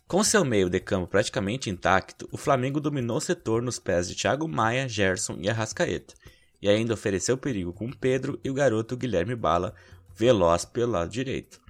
Com 0.07 0.23
seu 0.23 0.45
meio 0.45 0.69
de 0.69 0.79
campo 0.79 1.07
praticamente 1.07 1.69
intacto, 1.69 2.29
o 2.31 2.37
Flamengo 2.37 2.79
dominou 2.79 3.17
o 3.17 3.21
setor 3.21 3.61
nos 3.61 3.77
pés 3.77 4.07
de 4.07 4.15
Thiago 4.15 4.47
Maia, 4.47 4.87
Gerson 4.87 5.35
e 5.41 5.49
Arrascaeta, 5.49 6.13
e 6.61 6.69
ainda 6.69 6.93
ofereceu 6.93 7.37
perigo 7.37 7.73
com 7.73 7.91
Pedro 7.91 8.39
e 8.41 8.49
o 8.49 8.53
garoto 8.53 8.95
Guilherme 8.95 9.35
Bala, 9.35 9.75
veloz 10.17 10.65
pelo 10.65 10.93
lado 10.93 11.11
direito. 11.11 11.61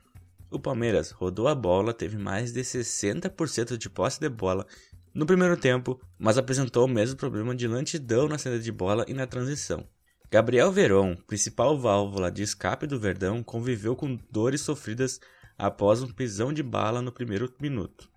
O 0.50 0.58
Palmeiras 0.58 1.12
rodou 1.12 1.50
a 1.50 1.54
bola, 1.54 1.94
teve 1.94 2.18
mais 2.18 2.54
de 2.54 2.62
60% 2.62 3.77
de 3.77 3.89
posse 3.89 4.20
de 4.22 4.30
bola 4.30 4.66
no 5.13 5.25
primeiro 5.25 5.58
tempo, 5.58 6.00
mas 6.18 6.38
apresentou 6.38 6.86
o 6.86 6.89
mesmo 6.89 7.18
problema 7.18 7.54
de 7.54 7.68
lentidão 7.68 8.30
na 8.30 8.38
saída 8.38 8.60
de 8.60 8.72
bola 8.72 9.04
e 9.08 9.13
na 9.13 9.27
transição. 9.27 9.86
Gabriel 10.32 10.72
Veron, 10.72 11.16
principal 11.27 11.77
válvula 11.77 12.32
de 12.32 12.44
escape 12.44 12.88
do 12.88 13.00
Verdão, 13.00 13.44
conviveu 13.44 13.96
com 13.96 14.18
dores 14.32 14.62
sofridas 14.62 15.20
após 15.58 16.01
um 16.01 16.08
pisão 16.08 16.54
de 16.54 16.63
bala 16.63 17.01
no 17.01 17.12
primeiro 17.12 17.54
minuto. 17.60 18.10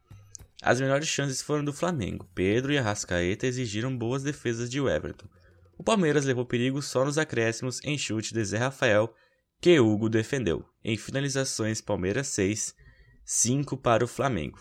As 0.62 0.80
melhores 0.80 1.08
chances 1.08 1.40
foram 1.40 1.64
do 1.64 1.72
Flamengo. 1.72 2.28
Pedro 2.34 2.72
e 2.72 2.78
Arrascaeta 2.78 3.46
exigiram 3.46 3.96
boas 3.96 4.22
defesas 4.22 4.70
de 4.70 4.78
Everton. 4.78 5.26
O 5.78 5.82
Palmeiras 5.82 6.26
levou 6.26 6.44
perigo 6.44 6.82
só 6.82 7.04
nos 7.04 7.16
acréscimos 7.16 7.80
em 7.82 7.96
chute 7.96 8.34
de 8.34 8.44
Zé 8.44 8.58
Rafael, 8.58 9.12
que 9.60 9.78
Hugo 9.78 10.08
defendeu. 10.08 10.64
Em 10.82 10.96
finalizações, 10.96 11.82
Palmeiras 11.82 12.28
6, 12.28 12.74
5 13.24 13.76
para 13.76 14.04
o 14.04 14.08
Flamengo. 14.08 14.58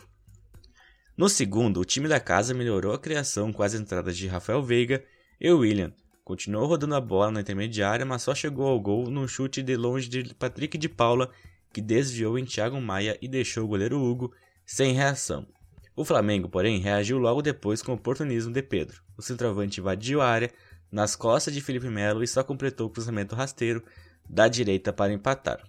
No 1.16 1.30
segundo, 1.30 1.80
o 1.80 1.86
time 1.86 2.08
da 2.08 2.20
casa 2.20 2.54
melhorou 2.54 2.94
a 2.94 3.00
criação 3.00 3.54
com 3.54 3.64
as 3.64 3.74
entradas 3.74 4.18
de 4.18 4.28
Rafael 4.28 4.62
Veiga 4.62 5.04
e 5.40 5.50
William. 5.52 5.94
Continuou 6.24 6.68
rodando 6.68 6.96
a 6.96 7.02
bola 7.02 7.32
na 7.32 7.42
intermediária, 7.42 8.06
mas 8.06 8.24
só 8.24 8.36
chegou 8.36 8.68
ao 8.68 8.80
gol 8.80 9.10
num 9.10 9.28
chute 9.28 9.64
de 9.64 9.76
longe 9.76 10.10
de 10.10 10.36
Patrick 10.36 10.78
de 10.78 10.90
Paula, 10.90 11.32
que 11.74 11.82
desviou 11.82 12.38
em 12.38 12.46
Thiago 12.46 12.80
Maia 12.82 13.18
e 13.22 13.28
deixou 13.28 13.64
o 13.64 13.68
goleiro 13.68 14.02
Hugo 14.02 14.34
sem 14.66 14.94
reação. 14.94 15.48
O 15.96 16.06
Flamengo, 16.06 16.50
porém, 16.50 16.80
reagiu 16.80 17.18
logo 17.18 17.42
depois 17.42 17.82
com 17.82 17.94
o 17.94 17.96
oportunismo 17.96 18.54
de 18.54 18.62
Pedro. 18.62 19.02
O 19.18 19.22
centroavante 19.22 19.80
invadiu 19.80 20.22
a 20.22 20.28
área 20.28 20.52
nas 20.92 21.16
costas 21.16 21.54
de 21.54 21.62
Felipe 21.62 21.90
Melo 21.90 22.24
e 22.24 22.28
só 22.28 22.44
completou 22.44 22.88
o 22.88 22.90
cruzamento 22.90 23.36
rasteiro 23.36 23.84
da 24.30 24.48
direita 24.48 24.94
para 24.94 25.12
empatar. 25.12 25.60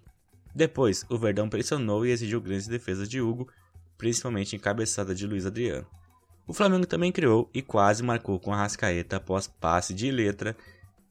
Depois, 0.55 1.05
o 1.09 1.17
Verdão 1.17 1.49
pressionou 1.49 2.05
e 2.05 2.11
exigiu 2.11 2.41
grandes 2.41 2.67
defesas 2.67 3.09
de 3.09 3.21
Hugo, 3.21 3.49
principalmente 3.97 4.55
em 4.55 4.59
cabeçada 4.59 5.15
de 5.15 5.27
Luiz 5.27 5.47
Adriano. 5.47 5.87
O 6.47 6.53
Flamengo 6.53 6.87
também 6.87 7.13
criou 7.13 7.49
e 7.55 7.63
quase 7.63 8.03
marcou 8.03 8.39
com 8.41 8.53
a 8.53 8.57
Rascaeta 8.57 9.17
após 9.17 9.47
passe 9.47 9.95
de 9.95 10.11
letra 10.11 10.57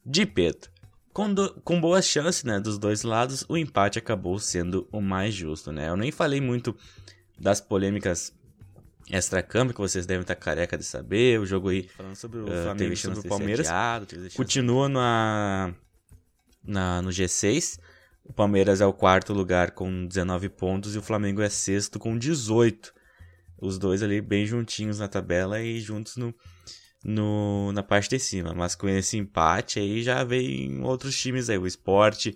de 0.04 0.26
Pedro. 0.26 0.70
Com, 1.12 1.32
do, 1.32 1.54
com 1.62 1.80
boas 1.80 2.06
chances 2.06 2.44
né, 2.44 2.60
dos 2.60 2.78
dois 2.78 3.02
lados, 3.02 3.44
o 3.48 3.56
empate 3.56 3.98
acabou 3.98 4.38
sendo 4.38 4.86
o 4.92 5.00
mais 5.00 5.34
justo. 5.34 5.72
Né? 5.72 5.88
Eu 5.88 5.96
nem 5.96 6.12
falei 6.12 6.40
muito 6.40 6.76
das 7.38 7.60
polêmicas 7.60 8.32
extra-campo, 9.10 9.72
que 9.72 9.80
vocês 9.80 10.06
devem 10.06 10.22
estar 10.22 10.36
careca 10.36 10.76
de 10.78 10.84
saber. 10.84 11.40
O 11.40 11.46
jogo 11.46 11.70
aí. 11.70 11.88
Falando 11.88 12.14
sobre 12.14 12.38
o 12.38 12.44
uh, 12.44 12.62
Flamengo 12.62 12.96
sobre 12.96 13.18
o 13.18 13.22
Palmeiras. 13.24 13.66
Adiado, 13.66 14.06
continua 14.36 14.88
na, 14.88 15.74
na, 16.70 17.02
no 17.02 17.10
G6. 17.10 17.78
O 18.24 18.32
Palmeiras 18.32 18.80
é 18.80 18.86
o 18.86 18.92
quarto 18.92 19.32
lugar 19.32 19.72
com 19.72 20.06
19 20.06 20.48
pontos 20.50 20.94
e 20.94 20.98
o 20.98 21.02
Flamengo 21.02 21.42
é 21.42 21.48
sexto 21.48 21.98
com 21.98 22.16
18. 22.16 22.92
Os 23.60 23.78
dois 23.78 24.02
ali 24.02 24.20
bem 24.20 24.46
juntinhos 24.46 24.98
na 24.98 25.08
tabela 25.08 25.60
e 25.60 25.80
juntos 25.80 26.16
no, 26.16 26.34
no, 27.04 27.72
na 27.72 27.82
parte 27.82 28.08
de 28.08 28.18
cima. 28.18 28.54
Mas 28.54 28.74
com 28.74 28.88
esse 28.88 29.16
empate 29.16 29.78
aí 29.78 30.02
já 30.02 30.22
vem 30.24 30.82
outros 30.82 31.18
times 31.18 31.50
aí. 31.50 31.58
O 31.58 31.66
Sport 31.66 32.28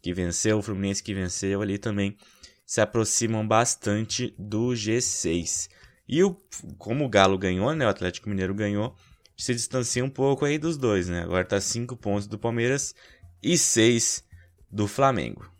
que 0.00 0.12
venceu, 0.12 0.58
o 0.58 0.62
Fluminense 0.62 1.02
que 1.02 1.14
venceu 1.14 1.62
ali 1.62 1.78
também 1.78 2.16
se 2.64 2.80
aproximam 2.80 3.46
bastante 3.46 4.34
do 4.38 4.68
G6. 4.70 5.68
E 6.08 6.22
o, 6.22 6.36
como 6.78 7.04
o 7.04 7.08
Galo 7.08 7.38
ganhou, 7.38 7.74
né? 7.74 7.86
O 7.86 7.88
Atlético 7.88 8.28
Mineiro 8.28 8.54
ganhou, 8.54 8.96
se 9.36 9.54
distancia 9.54 10.04
um 10.04 10.10
pouco 10.10 10.44
aí 10.44 10.58
dos 10.58 10.76
dois, 10.76 11.08
né? 11.08 11.22
Agora 11.22 11.44
tá 11.44 11.60
5 11.60 11.96
pontos 11.96 12.26
do 12.26 12.38
Palmeiras 12.38 12.94
e 13.42 13.58
6 13.58 14.24
do 14.70 14.86
Flamengo. 14.86 15.50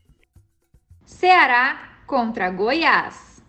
Ceará 1.04 2.04
contra 2.06 2.50
Goiás. 2.50 3.42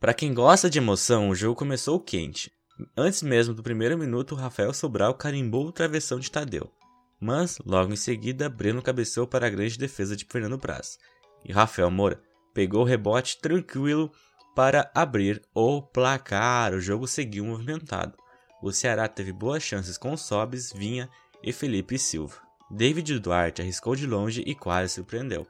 Para 0.00 0.14
quem 0.14 0.32
gosta 0.32 0.70
de 0.70 0.78
emoção, 0.78 1.28
o 1.28 1.34
jogo 1.34 1.56
começou 1.56 1.98
quente. 1.98 2.52
Antes 2.96 3.22
mesmo 3.22 3.52
do 3.52 3.62
primeiro 3.62 3.98
minuto, 3.98 4.34
Rafael 4.34 4.72
Sobral 4.72 5.14
carimbou 5.14 5.66
o 5.66 5.72
travessão 5.72 6.20
de 6.20 6.30
Tadeu. 6.30 6.72
Mas, 7.20 7.58
logo 7.66 7.92
em 7.92 7.96
seguida, 7.96 8.48
Breno 8.48 8.80
cabeceou 8.80 9.26
para 9.26 9.48
a 9.48 9.50
grande 9.50 9.76
defesa 9.76 10.14
de 10.14 10.24
Fernando 10.24 10.56
Braz. 10.56 10.98
E 11.44 11.52
Rafael 11.52 11.90
Moura 11.90 12.22
pegou 12.54 12.82
o 12.82 12.84
rebote 12.84 13.40
tranquilo 13.40 14.12
para 14.54 14.90
abrir 14.94 15.42
o 15.52 15.82
placar. 15.82 16.72
O 16.74 16.80
jogo 16.80 17.08
seguiu 17.08 17.44
movimentado. 17.44 18.16
O 18.62 18.70
Ceará 18.70 19.08
teve 19.08 19.32
boas 19.32 19.62
chances 19.62 19.98
com 19.98 20.16
Sobes, 20.16 20.72
Vinha 20.72 21.08
e 21.42 21.52
Felipe 21.52 21.98
Silva. 21.98 22.47
David 22.70 23.18
Duarte 23.18 23.62
arriscou 23.62 23.96
de 23.96 24.06
longe 24.06 24.42
e 24.46 24.54
quase 24.54 24.94
surpreendeu. 24.94 25.46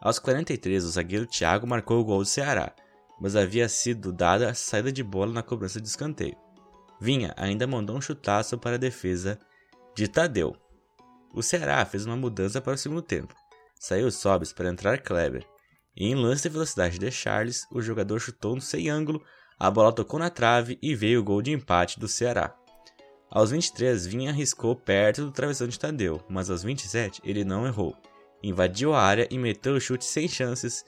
Aos 0.00 0.18
43, 0.18 0.84
o 0.84 0.88
zagueiro 0.88 1.26
Thiago 1.26 1.66
marcou 1.66 2.00
o 2.00 2.04
gol 2.04 2.18
do 2.18 2.24
Ceará, 2.24 2.72
mas 3.20 3.34
havia 3.34 3.68
sido 3.68 4.12
dada 4.12 4.50
a 4.50 4.54
saída 4.54 4.92
de 4.92 5.02
bola 5.02 5.32
na 5.32 5.42
cobrança 5.42 5.80
de 5.80 5.88
escanteio. 5.88 6.36
Vinha 7.00 7.34
ainda 7.36 7.66
mandou 7.66 7.96
um 7.96 8.00
chutaço 8.00 8.56
para 8.56 8.76
a 8.76 8.78
defesa 8.78 9.38
de 9.96 10.06
Tadeu. 10.06 10.56
O 11.32 11.42
Ceará 11.42 11.84
fez 11.84 12.06
uma 12.06 12.16
mudança 12.16 12.60
para 12.60 12.74
o 12.74 12.78
segundo 12.78 13.02
tempo. 13.02 13.34
Saiu 13.80 14.10
Sobes 14.10 14.52
para 14.52 14.68
entrar 14.68 15.00
Kleber. 15.00 15.44
E 15.96 16.06
em 16.06 16.14
lance 16.14 16.44
de 16.44 16.48
velocidade 16.48 16.98
de 16.98 17.10
Charles, 17.10 17.66
o 17.70 17.82
jogador 17.82 18.20
chutou 18.20 18.54
no 18.54 18.60
sem 18.60 18.88
ângulo, 18.88 19.22
a 19.58 19.70
bola 19.70 19.92
tocou 19.92 20.18
na 20.18 20.30
trave 20.30 20.78
e 20.80 20.94
veio 20.94 21.20
o 21.20 21.24
gol 21.24 21.42
de 21.42 21.52
empate 21.52 21.98
do 21.98 22.08
Ceará. 22.08 22.54
Aos 23.34 23.50
23, 23.50 24.06
Vinha 24.06 24.30
arriscou 24.30 24.76
perto 24.76 25.24
do 25.24 25.32
travessão 25.32 25.66
de 25.66 25.76
Tadeu, 25.76 26.22
mas 26.28 26.48
aos 26.48 26.62
27 26.62 27.20
ele 27.24 27.44
não 27.44 27.66
errou. 27.66 27.96
Invadiu 28.40 28.94
a 28.94 29.02
área 29.02 29.26
e 29.28 29.36
meteu 29.36 29.74
o 29.74 29.80
chute 29.80 30.04
sem 30.04 30.28
chances 30.28 30.84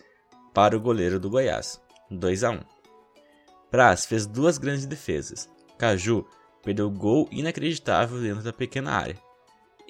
para 0.54 0.76
o 0.76 0.80
goleiro 0.80 1.18
do 1.18 1.28
Goiás, 1.28 1.80
2 2.08 2.44
a 2.44 2.50
1. 2.50 2.60
Praz 3.68 4.06
fez 4.06 4.28
duas 4.28 4.58
grandes 4.58 4.86
defesas. 4.86 5.48
Caju 5.76 6.24
perdeu 6.62 6.88
gol 6.88 7.28
inacreditável 7.32 8.20
dentro 8.20 8.44
da 8.44 8.52
pequena 8.52 8.92
área. 8.92 9.18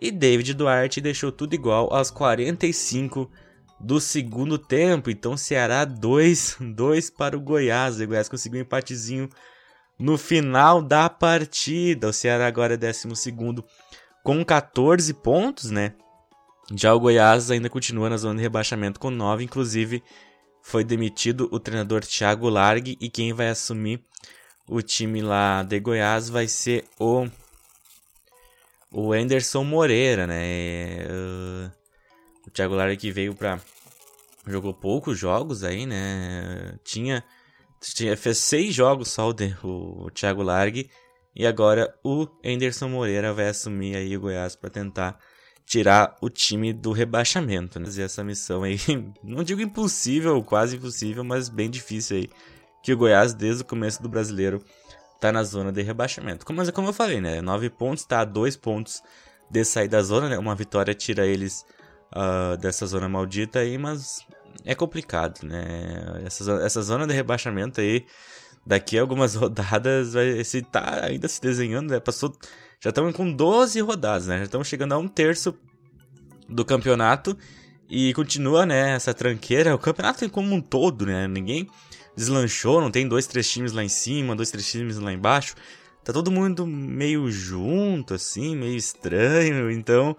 E 0.01 0.11
David 0.11 0.55
Duarte 0.55 0.99
deixou 0.99 1.31
tudo 1.31 1.53
igual 1.53 1.93
aos 1.93 2.11
45 2.11 3.31
do 3.79 4.01
segundo 4.01 4.57
tempo. 4.57 5.11
Então, 5.11 5.37
Ceará 5.37 5.85
2, 5.85 6.57
2 6.75 7.11
para 7.11 7.37
o 7.37 7.41
Goiás. 7.41 8.01
O 8.01 8.07
Goiás 8.07 8.31
conseguiu 8.31 8.61
um 8.61 8.63
empatezinho 8.63 9.29
no 9.99 10.19
final 10.19 10.83
da 10.83 11.09
partida. 11.09 12.09
O 12.09 12.13
Ceará 12.13 12.47
agora 12.47 12.75
é 12.75 12.77
12 12.77 13.09
com 14.23 14.45
14 14.45 15.15
pontos, 15.15 15.71
né? 15.71 15.95
Já 16.75 16.93
o 16.95 17.01
Goiás 17.01 17.51
ainda 17.51 17.71
continua 17.71 18.11
na 18.11 18.17
zona 18.17 18.37
de 18.37 18.43
rebaixamento 18.43 18.99
com 18.99 19.11
9, 19.11 19.45
inclusive 19.45 20.03
foi 20.63 20.83
demitido 20.83 21.49
o 21.53 21.61
treinador 21.61 22.05
Thiago 22.05 22.49
Largue 22.49 22.99
e 23.01 23.09
quem 23.09 23.33
vai 23.33 23.51
assumir 23.51 24.03
o 24.69 24.83
time 24.83 25.23
lá 25.23 25.63
de 25.63 25.79
Goiás 25.79 26.29
vai 26.29 26.49
ser 26.49 26.85
o 26.99 27.29
o 28.91 29.13
Anderson 29.13 29.63
Moreira, 29.63 30.27
né? 30.27 31.07
Uh, 31.11 31.71
o 32.47 32.51
Thiago 32.51 32.75
Lara 32.75 32.97
que 32.97 33.11
veio 33.11 33.35
pra. 33.35 33.61
Jogou 34.47 34.73
poucos 34.73 35.19
jogos 35.19 35.63
aí, 35.63 35.85
né? 35.85 36.79
Tinha. 36.85 37.23
Tinha 37.95 38.17
fez 38.17 38.39
seis 38.39 38.75
jogos 38.75 39.09
só 39.09 39.31
o, 39.31 39.35
o, 39.63 40.07
o 40.07 40.11
Thiago 40.11 40.43
Largue. 40.43 40.91
E 41.35 41.47
agora 41.47 41.95
o 42.03 42.27
Anderson 42.45 42.89
Moreira 42.89 43.33
vai 43.33 43.49
assumir 43.49 43.95
aí 43.95 44.17
o 44.17 44.21
Goiás 44.21 44.57
para 44.57 44.71
tentar 44.71 45.19
tirar 45.67 46.17
o 46.23 46.31
time 46.31 46.73
do 46.73 46.93
rebaixamento, 46.93 47.79
né? 47.79 47.87
Fazer 47.87 48.03
essa 48.03 48.25
missão 48.25 48.63
aí, 48.63 48.79
não 49.23 49.43
digo 49.43 49.61
impossível, 49.61 50.43
quase 50.43 50.77
impossível, 50.77 51.25
mas 51.25 51.49
bem 51.49 51.69
difícil 51.69 52.17
aí. 52.17 52.31
Que 52.83 52.93
o 52.93 52.97
Goiás, 52.97 53.35
desde 53.35 53.63
o 53.63 53.67
começo 53.67 54.01
do 54.01 54.09
brasileiro, 54.09 54.63
tá 55.21 55.33
na 55.33 55.43
zona 55.43 55.73
de 55.73 55.83
rebaixamento. 55.83 56.47
Como, 56.47 56.73
como 56.73 56.89
eu 56.89 56.93
falei, 56.93 57.21
né? 57.21 57.43
Nove 57.43 57.69
pontos, 57.69 58.05
tá 58.05 58.21
a 58.21 58.25
dois 58.25 58.57
pontos 58.57 59.03
de 59.51 59.65
sair 59.65 59.89
da 59.89 60.03
zona, 60.03 60.29
né? 60.29 60.39
Uma 60.39 60.55
vitória 60.55 60.95
tira 60.95 61.27
eles 61.27 61.67
uh, 62.15 62.57
dessa 62.57 62.87
zona 62.87 63.09
maldita 63.09 63.59
aí, 63.59 63.77
mas 63.77 64.25
é 64.65 64.75
complicado, 64.75 65.45
né? 65.45 66.23
Essa, 66.25 66.53
essa 66.63 66.83
zona 66.83 67.07
de 67.07 67.15
rebaixamento 67.15 67.81
aí, 67.81 68.05
daqui 68.65 68.99
a 68.99 69.01
algumas 69.01 69.35
rodadas, 69.37 70.15
vai 70.15 70.43
se 70.45 70.63
tá 70.63 71.05
ainda 71.05 71.29
se 71.29 71.41
desenhando, 71.41 71.91
né? 71.91 72.01
Passou, 72.01 72.35
já 72.81 72.91
estamos 72.91 73.15
com 73.15 73.31
12 73.31 73.81
rodadas, 73.81 74.27
né? 74.27 74.39
Já 74.39 74.45
estamos 74.45 74.69
chegando 74.69 74.93
a 74.93 74.99
um 74.99 75.09
terço 75.09 75.55
do 76.49 76.65
campeonato 76.65 77.37
e 77.89 78.13
continua, 78.15 78.67
né, 78.67 78.95
essa 78.95 79.15
tranqueira. 79.15 79.75
O 79.75 79.79
campeonato 79.79 80.29
como 80.31 80.55
um 80.55 80.61
todo, 80.61 81.07
né? 81.07 81.27
Ninguém 81.29 81.69
deslanchou, 82.17 82.81
não 82.81 82.91
tem 82.91 83.07
dois, 83.07 83.27
três 83.27 83.49
times 83.51 83.73
lá 83.73 83.85
em 83.85 83.89
cima, 83.89 84.35
dois, 84.35 84.51
três 84.51 84.71
times 84.71 84.99
lá 84.99 85.13
embaixo. 85.13 85.55
Tá 86.03 86.13
todo 86.13 86.31
mundo 86.31 86.67
meio 86.67 87.31
junto, 87.31 88.15
assim, 88.15 88.57
meio 88.57 88.77
estranho. 88.77 89.71
Então, 89.71 90.17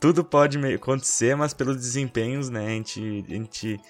tudo 0.00 0.24
pode 0.24 0.58
acontecer, 0.74 1.36
mas 1.36 1.54
pelos 1.54 1.76
desempenhos, 1.76 2.48
né, 2.48 2.66
a 2.66 2.70
gente, 2.70 3.24
a 3.28 3.32
gente 3.32 3.80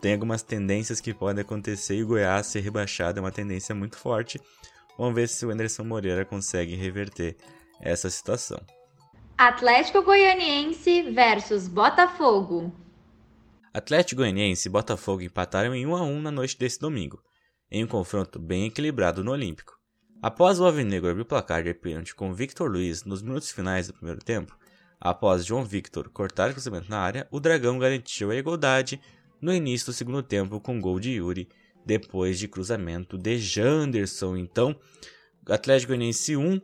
tem 0.00 0.12
algumas 0.12 0.42
tendências 0.42 1.00
que 1.00 1.14
podem 1.14 1.42
acontecer 1.42 1.96
e 1.96 2.02
o 2.02 2.06
Goiás 2.06 2.46
ser 2.46 2.60
rebaixado 2.60 3.18
é 3.18 3.22
uma 3.22 3.32
tendência 3.32 3.74
muito 3.74 3.96
forte. 3.96 4.40
Vamos 4.98 5.14
ver 5.14 5.28
se 5.28 5.44
o 5.44 5.50
Anderson 5.50 5.84
Moreira 5.84 6.24
consegue 6.24 6.74
reverter 6.74 7.36
essa 7.80 8.08
situação. 8.10 8.60
Atlético 9.36 10.02
Goianiense 10.02 11.10
versus 11.10 11.66
Botafogo. 11.66 12.72
Atlético 13.72 14.20
Goianiense 14.20 14.68
e 14.68 14.70
Botafogo 14.70 15.22
empataram 15.22 15.74
em 15.74 15.84
1 15.84 15.96
a 15.96 16.02
1 16.02 16.22
na 16.22 16.30
noite 16.30 16.56
desse 16.56 16.78
domingo, 16.78 17.20
em 17.68 17.82
um 17.82 17.88
confronto 17.88 18.38
bem 18.38 18.66
equilibrado 18.66 19.24
no 19.24 19.32
Olímpico. 19.32 19.72
Após 20.22 20.60
o 20.60 20.64
Alvinegro 20.64 21.10
abrir 21.10 21.22
o 21.22 21.26
placar 21.26 21.64
de 21.64 21.74
pênalti 21.74 22.14
com 22.14 22.32
Victor 22.32 22.70
Luiz 22.70 23.04
nos 23.04 23.20
minutos 23.20 23.50
finais 23.50 23.88
do 23.88 23.94
primeiro 23.94 24.20
tempo, 24.20 24.56
após 25.00 25.44
João 25.44 25.64
Victor 25.64 26.08
cortar 26.08 26.50
o 26.50 26.52
cruzamento 26.52 26.90
na 26.90 26.98
área, 26.98 27.28
o 27.30 27.40
Dragão 27.40 27.78
garantiu 27.78 28.30
a 28.30 28.36
igualdade 28.36 29.00
no 29.40 29.52
início 29.52 29.86
do 29.86 29.92
segundo 29.92 30.22
tempo 30.22 30.60
com 30.60 30.80
gol 30.80 30.98
de 30.98 31.10
Yuri, 31.12 31.48
depois 31.84 32.38
de 32.38 32.48
cruzamento 32.48 33.18
de 33.18 33.38
Janderson. 33.38 34.36
Então, 34.36 34.74
Atlético 35.46 35.88
Goianiense 35.88 36.36
1, 36.36 36.60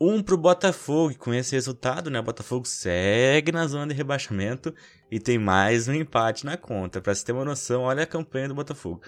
1 0.00 0.22
para 0.22 0.34
o 0.34 0.38
Botafogo. 0.38 1.10
E 1.10 1.16
com 1.16 1.34
esse 1.34 1.54
resultado, 1.54 2.10
né, 2.10 2.20
o 2.20 2.22
Botafogo 2.22 2.66
segue 2.66 3.52
na 3.52 3.66
zona 3.66 3.88
de 3.88 3.94
rebaixamento 3.94 4.74
e 5.10 5.18
tem 5.18 5.38
mais 5.38 5.88
um 5.88 5.94
empate 5.94 6.46
na 6.46 6.56
conta. 6.56 7.00
Para 7.00 7.14
se 7.14 7.24
ter 7.24 7.32
uma 7.32 7.44
noção, 7.44 7.82
olha 7.82 8.04
a 8.04 8.06
campanha 8.06 8.48
do 8.48 8.54
Botafogo. 8.54 9.02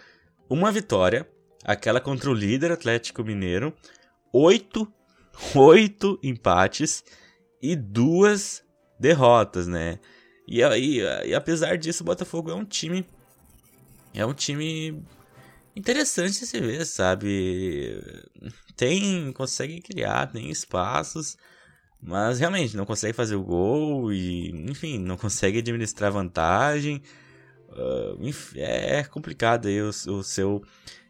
Uma 0.50 0.72
vitória, 0.72 1.28
aquela 1.64 2.00
contra 2.00 2.28
o 2.28 2.34
líder 2.34 2.72
Atlético 2.72 3.22
Mineiro, 3.22 3.72
oito, 4.32 4.92
oito 5.54 6.18
empates 6.22 7.04
e 7.62 7.76
duas 7.76 8.64
derrotas, 8.98 9.66
né? 9.66 9.98
E, 10.46 10.60
e, 10.60 11.00
e 11.28 11.34
apesar 11.34 11.78
disso, 11.78 12.02
o 12.02 12.06
Botafogo 12.06 12.50
é 12.50 12.54
um 12.54 12.64
time. 12.64 13.06
É 14.12 14.26
um 14.26 14.34
time 14.34 15.02
interessante 15.74 16.44
se 16.44 16.60
ver, 16.60 16.84
sabe? 16.84 18.02
Tem. 18.76 19.32
consegue 19.32 19.80
criar, 19.80 20.26
tem 20.26 20.50
espaços. 20.50 21.36
Mas 22.04 22.40
realmente 22.40 22.76
não 22.76 22.84
consegue 22.84 23.12
fazer 23.12 23.36
o 23.36 23.44
gol 23.44 24.12
e, 24.12 24.50
enfim, 24.68 24.98
não 24.98 25.16
consegue 25.16 25.58
administrar 25.58 26.10
vantagem. 26.10 27.00
Uh, 27.68 28.26
enfim, 28.26 28.58
é 28.60 29.04
complicado 29.04 29.68
aí 29.68 29.80
o, 29.80 29.88
o 29.88 30.22
seu 30.22 30.62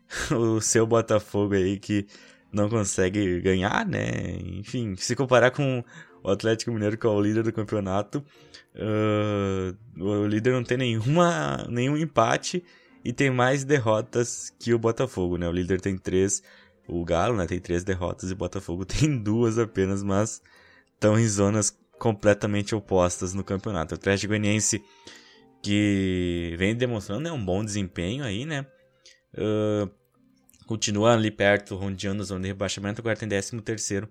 o 0.31 0.61
seu 0.61 0.87
Botafogo 0.87 1.55
aí 1.55 1.79
que 1.79 2.07
não 2.53 2.69
consegue 2.69 3.41
ganhar, 3.41 3.87
né? 3.87 4.37
Enfim, 4.59 4.95
se 4.97 5.17
comparar 5.17 5.51
com 5.51 5.83
o 6.23 6.31
Atlético 6.31 6.71
Mineiro, 6.73 6.97
que 6.97 7.07
é 7.07 7.11
o 7.11 7.21
líder 7.21 7.43
do 7.43 7.52
campeonato, 7.52 8.25
uh, 8.75 10.02
o 10.02 10.26
líder 10.26 10.52
não 10.52 10.62
tem 10.62 10.79
nenhuma, 10.79 11.67
nenhum 11.69 11.97
empate 11.97 12.62
e 13.05 13.12
tem 13.12 13.31
mais 13.31 13.64
derrotas 13.64 14.50
que 14.59 14.73
o 14.73 14.79
Botafogo, 14.79 15.37
né? 15.37 15.49
O 15.49 15.52
líder 15.52 15.81
tem 15.81 15.99
três, 15.99 16.43
o 16.87 17.05
Galo 17.05 17.37
né, 17.37 17.47
tem 17.47 17.59
três 17.59 17.83
derrotas 17.83 18.31
e 18.31 18.33
o 18.33 18.37
Botafogo 18.37 18.85
tem 18.87 19.19
duas 19.19 19.59
apenas, 19.59 20.02
mas 20.02 20.41
estão 20.95 21.19
em 21.19 21.26
zonas 21.26 21.76
completamente 21.99 22.75
opostas 22.75 23.35
no 23.35 23.45
campeonato. 23.45 23.95
O 23.95 23.99
Atlético 23.99 24.29
Goianiense 24.29 24.83
que 25.62 26.55
vem 26.59 26.75
demonstrando 26.75 27.23
né, 27.23 27.33
um 27.33 27.43
bom 27.43 27.64
desempenho 27.64 28.25
aí, 28.25 28.45
né? 28.45 28.67
Uh, 29.35 29.88
continua 30.67 31.14
ali 31.14 31.31
perto, 31.31 31.76
rondeando 31.76 32.23
a 32.23 32.26
zona 32.26 32.43
de 32.43 32.49
rebaixamento, 32.49 33.00
agora 33.00 33.17
tem 33.17 33.29
13 33.29 33.61
terceiro 33.62 34.09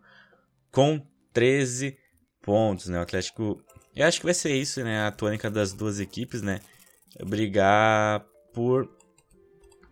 com 0.72 1.06
13 1.34 1.98
pontos, 2.42 2.88
né? 2.88 3.00
O 3.00 3.02
Atlético, 3.02 3.62
eu 3.96 4.06
acho 4.06 4.20
que 4.20 4.26
vai 4.26 4.34
ser 4.34 4.54
isso, 4.56 4.84
né? 4.84 5.06
A 5.06 5.12
tônica 5.12 5.50
das 5.50 5.74
duas 5.74 6.00
equipes, 6.00 6.42
né? 6.42 6.60
Brigar 7.26 8.26
por 8.54 8.90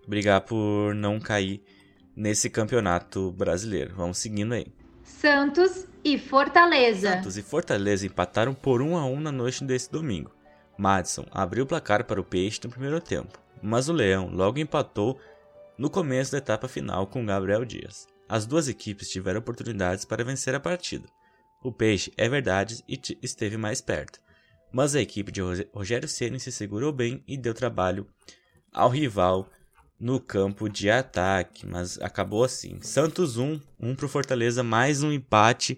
brigar 0.08 0.42
por 0.42 0.96
não 0.96 1.20
cair 1.20 1.62
nesse 2.16 2.50
campeonato 2.50 3.32
brasileiro. 3.32 3.94
Vamos 3.96 4.18
seguindo 4.18 4.54
aí. 4.54 4.68
Santos 5.04 5.86
e 6.04 6.18
Fortaleza. 6.18 7.14
Santos 7.14 7.38
e 7.38 7.44
Fortaleza 7.44 8.06
empataram 8.06 8.54
por 8.54 8.82
1 8.82 8.98
a 8.98 9.06
1 9.06 9.20
na 9.20 9.32
noite 9.32 9.64
desse 9.64 9.92
domingo. 9.92 10.32
Madison 10.78 11.26
abriu 11.32 11.66
o 11.66 11.68
placar 11.68 12.06
para 12.06 12.22
o 12.22 12.24
Peixe 12.24 12.62
no 12.64 12.70
primeiro 12.70 13.02
tempo, 13.02 13.38
mas 13.62 13.90
o 13.90 13.94
Leão 13.94 14.30
logo 14.30 14.60
empatou 14.60 15.20
no 15.78 15.90
começo 15.90 16.32
da 16.32 16.38
etapa 16.38 16.68
final 16.68 17.06
com 17.06 17.26
Gabriel 17.26 17.66
Dias. 17.66 18.08
As 18.28 18.46
duas 18.46 18.68
equipes 18.68 19.10
tiveram 19.10 19.40
oportunidades 19.40 20.06
para 20.06 20.24
vencer 20.24 20.56
a 20.56 20.60
partida. 20.60 21.08
O 21.62 21.72
Peixe, 21.72 22.12
é 22.16 22.30
verdade, 22.30 22.84
esteve 23.22 23.58
mais 23.58 23.82
perto, 23.82 24.20
mas 24.72 24.96
a 24.96 25.02
equipe 25.02 25.32
de 25.32 25.42
Rogério 25.74 26.08
Ceni 26.08 26.40
se 26.40 26.52
segurou 26.52 26.94
bem 26.94 27.24
e 27.28 27.38
deu 27.38 27.54
trabalho 27.54 28.08
ao 28.72 28.90
rival 28.90 29.50
no 30.00 30.20
campo 30.20 30.70
de 30.70 30.90
ataque, 30.90 31.68
mas 31.68 32.00
acabou 32.00 32.44
assim. 32.44 32.80
Santos 32.82 33.38
1, 33.38 33.60
1 33.80 33.96
para 33.96 34.06
o 34.06 34.10
Fortaleza, 34.10 34.64
mais 34.64 35.04
um 35.04 35.12
empate 35.12 35.78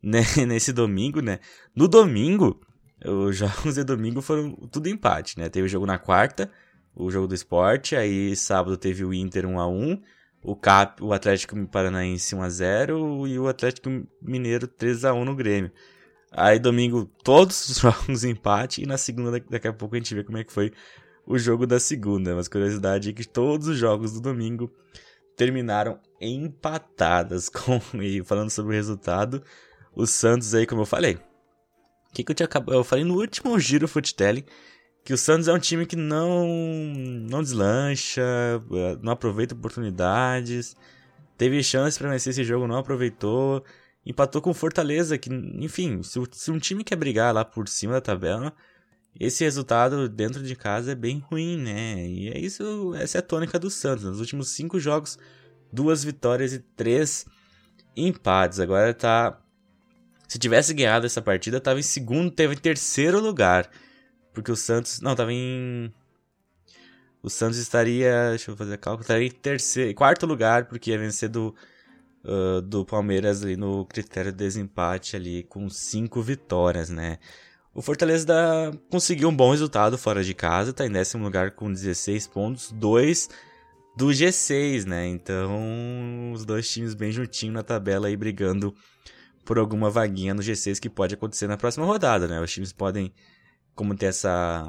né, 0.00 0.20
nesse 0.46 0.72
domingo, 0.72 1.20
né? 1.20 1.40
No 1.74 1.88
domingo, 1.88 2.60
os 3.04 3.34
jogos 3.36 3.74
de 3.74 3.82
domingo 3.82 4.22
foram 4.22 4.54
tudo 4.70 4.88
empate, 4.88 5.36
né? 5.38 5.48
Teve 5.48 5.66
jogo 5.66 5.86
na 5.86 5.98
quarta, 5.98 6.50
o 6.94 7.10
jogo 7.10 7.26
do 7.26 7.34
esporte. 7.34 7.96
Aí 7.96 8.36
sábado 8.36 8.76
teve 8.76 9.04
o 9.04 9.12
Inter 9.12 9.46
1 9.46 9.58
a 9.58 9.66
1 9.66 10.02
o 10.46 10.54
Cap, 10.54 11.02
o 11.02 11.12
Atlético 11.12 11.56
Paranaense 11.66 12.32
1 12.36 12.40
a 12.40 12.48
0 12.48 13.26
e 13.26 13.36
o 13.36 13.48
Atlético 13.48 14.06
Mineiro 14.22 14.68
3 14.68 15.04
a 15.04 15.12
1 15.12 15.24
no 15.24 15.34
Grêmio. 15.34 15.72
Aí 16.30 16.56
domingo 16.60 17.10
todos 17.24 17.68
os 17.68 17.78
jogos 17.82 18.22
empate 18.22 18.80
e 18.80 18.86
na 18.86 18.96
segunda 18.96 19.40
daqui 19.50 19.66
a 19.66 19.72
pouco 19.72 19.96
a 19.96 19.98
gente 19.98 20.14
vê 20.14 20.22
como 20.22 20.38
é 20.38 20.44
que 20.44 20.52
foi 20.52 20.72
o 21.26 21.36
jogo 21.36 21.66
da 21.66 21.80
segunda. 21.80 22.36
Mas 22.36 22.46
curiosidade 22.46 23.10
é 23.10 23.12
que 23.12 23.26
todos 23.26 23.66
os 23.66 23.76
jogos 23.76 24.12
do 24.12 24.20
domingo 24.20 24.70
terminaram 25.36 25.98
empatadas 26.20 27.48
com 27.50 27.80
e 28.00 28.22
falando 28.22 28.50
sobre 28.50 28.72
o 28.72 28.76
resultado, 28.76 29.42
o 29.96 30.06
Santos 30.06 30.54
aí 30.54 30.64
como 30.64 30.82
eu 30.82 30.86
falei. 30.86 31.18
Que, 32.14 32.22
que 32.22 32.30
eu 32.30 32.36
tinha 32.36 32.48
eu 32.68 32.84
falei 32.84 33.04
no 33.04 33.16
último 33.16 33.58
giro 33.58 33.88
Footelling 33.88 34.44
que 35.06 35.12
o 35.14 35.16
Santos 35.16 35.46
é 35.46 35.52
um 35.52 35.58
time 35.58 35.86
que 35.86 35.94
não 35.94 36.48
não 37.30 37.40
deslancha, 37.40 38.20
eh, 38.72 38.98
não 39.00 39.12
aproveita 39.12 39.54
oportunidades, 39.54 40.74
teve 41.38 41.62
chance 41.62 41.96
para 41.96 42.10
vencer 42.10 42.32
esse 42.32 42.42
jogo, 42.42 42.66
não 42.66 42.76
aproveitou, 42.76 43.64
empatou 44.04 44.42
com 44.42 44.52
Fortaleza, 44.52 45.16
que, 45.16 45.30
enfim, 45.32 46.02
se, 46.02 46.20
se, 46.32 46.50
um 46.50 46.58
time 46.58 46.82
quer 46.82 46.96
brigar 46.96 47.32
lá 47.32 47.44
por 47.44 47.68
cima 47.68 47.92
da 47.94 48.00
tabela, 48.00 48.52
esse 49.18 49.44
resultado 49.44 50.08
dentro 50.08 50.42
de 50.42 50.56
casa 50.56 50.90
é 50.90 50.94
bem 50.96 51.20
ruim, 51.30 51.56
né? 51.56 52.04
E 52.04 52.28
é 52.30 52.38
isso, 52.40 52.92
essa 52.96 53.18
é 53.18 53.20
a 53.20 53.22
tônica 53.22 53.60
do 53.60 53.70
Santos. 53.70 54.04
Nos 54.04 54.18
últimos 54.18 54.48
cinco 54.48 54.80
jogos, 54.80 55.16
duas 55.72 56.02
vitórias 56.02 56.52
e 56.52 56.58
três 56.58 57.26
empates. 57.96 58.58
Agora 58.58 58.92
tá. 58.92 59.40
Se 60.26 60.36
tivesse 60.38 60.74
ganhado 60.74 61.06
essa 61.06 61.22
partida, 61.22 61.60
tava 61.60 61.78
em 61.78 61.84
segundo, 61.84 62.28
teve 62.28 62.54
em 62.54 62.58
terceiro 62.58 63.20
lugar. 63.20 63.70
Porque 64.36 64.52
o 64.52 64.56
Santos. 64.56 65.00
Não, 65.00 65.16
tava 65.16 65.32
em. 65.32 65.90
O 67.22 67.30
Santos 67.30 67.56
estaria. 67.56 68.28
Deixa 68.28 68.50
eu 68.50 68.56
fazer 68.56 68.76
cálculo. 68.76 69.00
Estaria 69.00 69.26
em 69.26 69.30
terceiro, 69.30 69.94
quarto 69.94 70.26
lugar, 70.26 70.66
porque 70.66 70.90
ia 70.90 70.98
vencer 70.98 71.30
do, 71.30 71.54
uh, 72.22 72.60
do 72.60 72.84
Palmeiras 72.84 73.42
ali 73.42 73.56
no 73.56 73.86
critério 73.86 74.30
de 74.30 74.36
desempate 74.36 75.16
ali, 75.16 75.42
com 75.44 75.70
cinco 75.70 76.20
vitórias, 76.20 76.90
né? 76.90 77.18
O 77.72 77.80
Fortaleza 77.80 78.26
da, 78.26 78.72
conseguiu 78.90 79.30
um 79.30 79.34
bom 79.34 79.52
resultado 79.52 79.96
fora 79.96 80.22
de 80.22 80.34
casa, 80.34 80.70
tá 80.70 80.84
em 80.84 80.92
décimo 80.92 81.24
lugar 81.24 81.52
com 81.52 81.72
16 81.72 82.26
pontos, 82.26 82.70
dois 82.72 83.30
do 83.96 84.08
G6, 84.08 84.84
né? 84.84 85.06
Então, 85.06 86.30
os 86.32 86.44
dois 86.44 86.70
times 86.70 86.92
bem 86.92 87.10
juntinho 87.10 87.54
na 87.54 87.62
tabela 87.62 88.08
aí 88.08 88.16
brigando 88.18 88.74
por 89.46 89.58
alguma 89.58 89.88
vaguinha 89.88 90.34
no 90.34 90.42
G6 90.42 90.78
que 90.78 90.90
pode 90.90 91.14
acontecer 91.14 91.46
na 91.46 91.56
próxima 91.56 91.86
rodada, 91.86 92.28
né? 92.28 92.38
Os 92.38 92.52
times 92.52 92.72
podem 92.72 93.14
como 93.76 93.94
ter 93.94 94.06
essa 94.06 94.68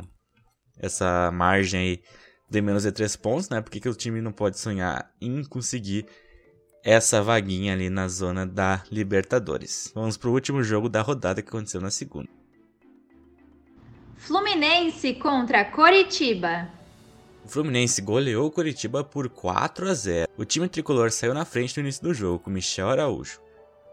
essa 0.80 1.32
margem 1.32 1.80
aí 1.80 2.04
de 2.50 2.62
menos 2.62 2.84
de 2.84 2.92
3 2.92 3.16
pontos, 3.16 3.50
né? 3.50 3.62
Por 3.62 3.72
que, 3.72 3.90
o 3.90 3.96
time 3.96 4.22
não 4.22 4.32
pode 4.32 4.60
sonhar 4.60 5.12
em 5.20 5.44
conseguir 5.44 6.06
essa 6.84 7.22
vaguinha 7.22 7.74
ali 7.74 7.90
na 7.90 8.08
zona 8.08 8.46
da 8.46 8.84
Libertadores? 8.92 9.92
Vamos 9.96 10.18
pro 10.18 10.32
último 10.32 10.64
jogo 10.64 10.88
da 10.88 11.02
rodada 11.02 11.42
que 11.42 11.50
aconteceu 11.50 11.82
na 11.82 11.90
segunda. 11.90 12.30
Fluminense 14.18 15.14
contra 15.16 15.66
Coritiba. 15.66 16.70
O 17.44 17.50
Fluminense 17.50 18.02
goleou 18.02 18.48
o 18.48 18.52
Coritiba 18.52 19.04
por 19.04 19.30
4 19.30 19.90
a 19.90 19.94
0. 19.94 20.32
O 20.38 20.46
time 20.46 20.68
tricolor 20.68 21.12
saiu 21.12 21.34
na 21.34 21.46
frente 21.46 21.76
no 21.78 21.84
início 21.84 22.04
do 22.04 22.14
jogo 22.14 22.40
com 22.40 22.50
Michel 22.50 22.90
Araújo. 22.90 23.40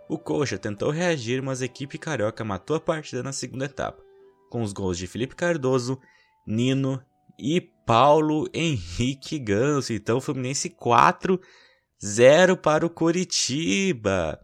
O 0.08 0.18
Coxa 0.18 0.58
tentou 0.58 0.90
reagir, 0.90 1.40
mas 1.40 1.62
a 1.62 1.64
equipe 1.64 1.98
carioca 1.98 2.44
matou 2.44 2.76
a 2.76 2.80
partida 2.80 3.22
na 3.22 3.32
segunda 3.32 3.64
etapa 3.64 4.03
com 4.54 4.62
os 4.62 4.72
gols 4.72 4.96
de 4.96 5.08
Felipe 5.08 5.34
Cardoso, 5.34 5.98
Nino 6.46 7.02
e 7.36 7.60
Paulo 7.60 8.48
Henrique 8.54 9.36
Ganso. 9.36 9.92
Então, 9.92 10.20
Fluminense 10.20 10.70
4 10.70 11.40
0 12.00 12.56
para 12.56 12.86
o 12.86 12.90
Coritiba. 12.90 14.38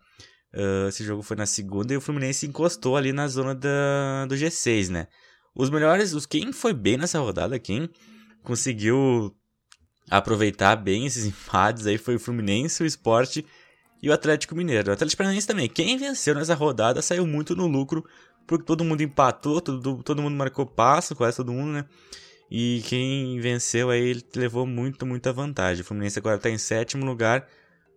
Uh, 0.53 0.89
esse 0.89 1.05
jogo 1.05 1.23
foi 1.23 1.37
na 1.37 1.47
segunda 1.47 1.95
e 1.95 1.97
o 1.97 2.01
Fluminense 2.01 2.45
encostou 2.45 2.97
ali 2.97 3.13
na 3.13 3.29
zona 3.29 3.55
da, 3.55 4.27
do 4.27 4.35
G6, 4.35 4.89
né? 4.89 5.07
Os 5.55 5.71
melhores, 5.71 6.13
os 6.13 6.27
quem 6.27 6.53
foi 6.53 6.73
bem 6.73 6.97
nessa 6.97 7.21
rodada, 7.21 7.57
quem 7.61 7.89
conseguiu 8.43 9.33
aproveitar 10.11 10.75
bem 10.75 11.07
esses 11.07 11.23
empates 11.25 11.87
aí 11.87 11.99
foi 11.99 12.17
o 12.17 12.21
Fluminense, 12.21 12.83
o 12.83 12.87
Esporte 12.87 13.47
e 14.03 14.11
o 14.11 14.13
Atlético 14.13 14.57
Mineiro. 14.57 14.91
O 14.91 14.93
Atlético 14.93 15.19
Paranaense 15.19 15.47
também. 15.47 15.69
Quem 15.69 15.97
venceu 15.97 16.35
nessa 16.35 16.55
rodada 16.57 17.01
saiu 17.01 17.25
muito 17.29 17.55
no 17.55 17.69
lucro, 17.69 18.05
porque 18.51 18.65
todo 18.65 18.83
mundo 18.83 19.01
empatou, 19.01 19.61
todo, 19.61 20.03
todo 20.03 20.21
mundo 20.21 20.35
marcou 20.35 20.67
passo, 20.67 21.15
quase 21.15 21.37
todo 21.37 21.53
mundo, 21.53 21.71
né? 21.71 21.85
E 22.51 22.83
quem 22.87 23.39
venceu 23.39 23.91
aí 23.91 24.03
ele 24.03 24.25
levou 24.35 24.67
muito, 24.67 25.07
muita 25.07 25.33
vantagem. 25.33 25.83
O 25.83 25.85
Fluminense 25.85 26.19
agora 26.19 26.35
está 26.35 26.51
em 26.51 26.59
sétimo 26.59 27.07
lugar 27.07 27.47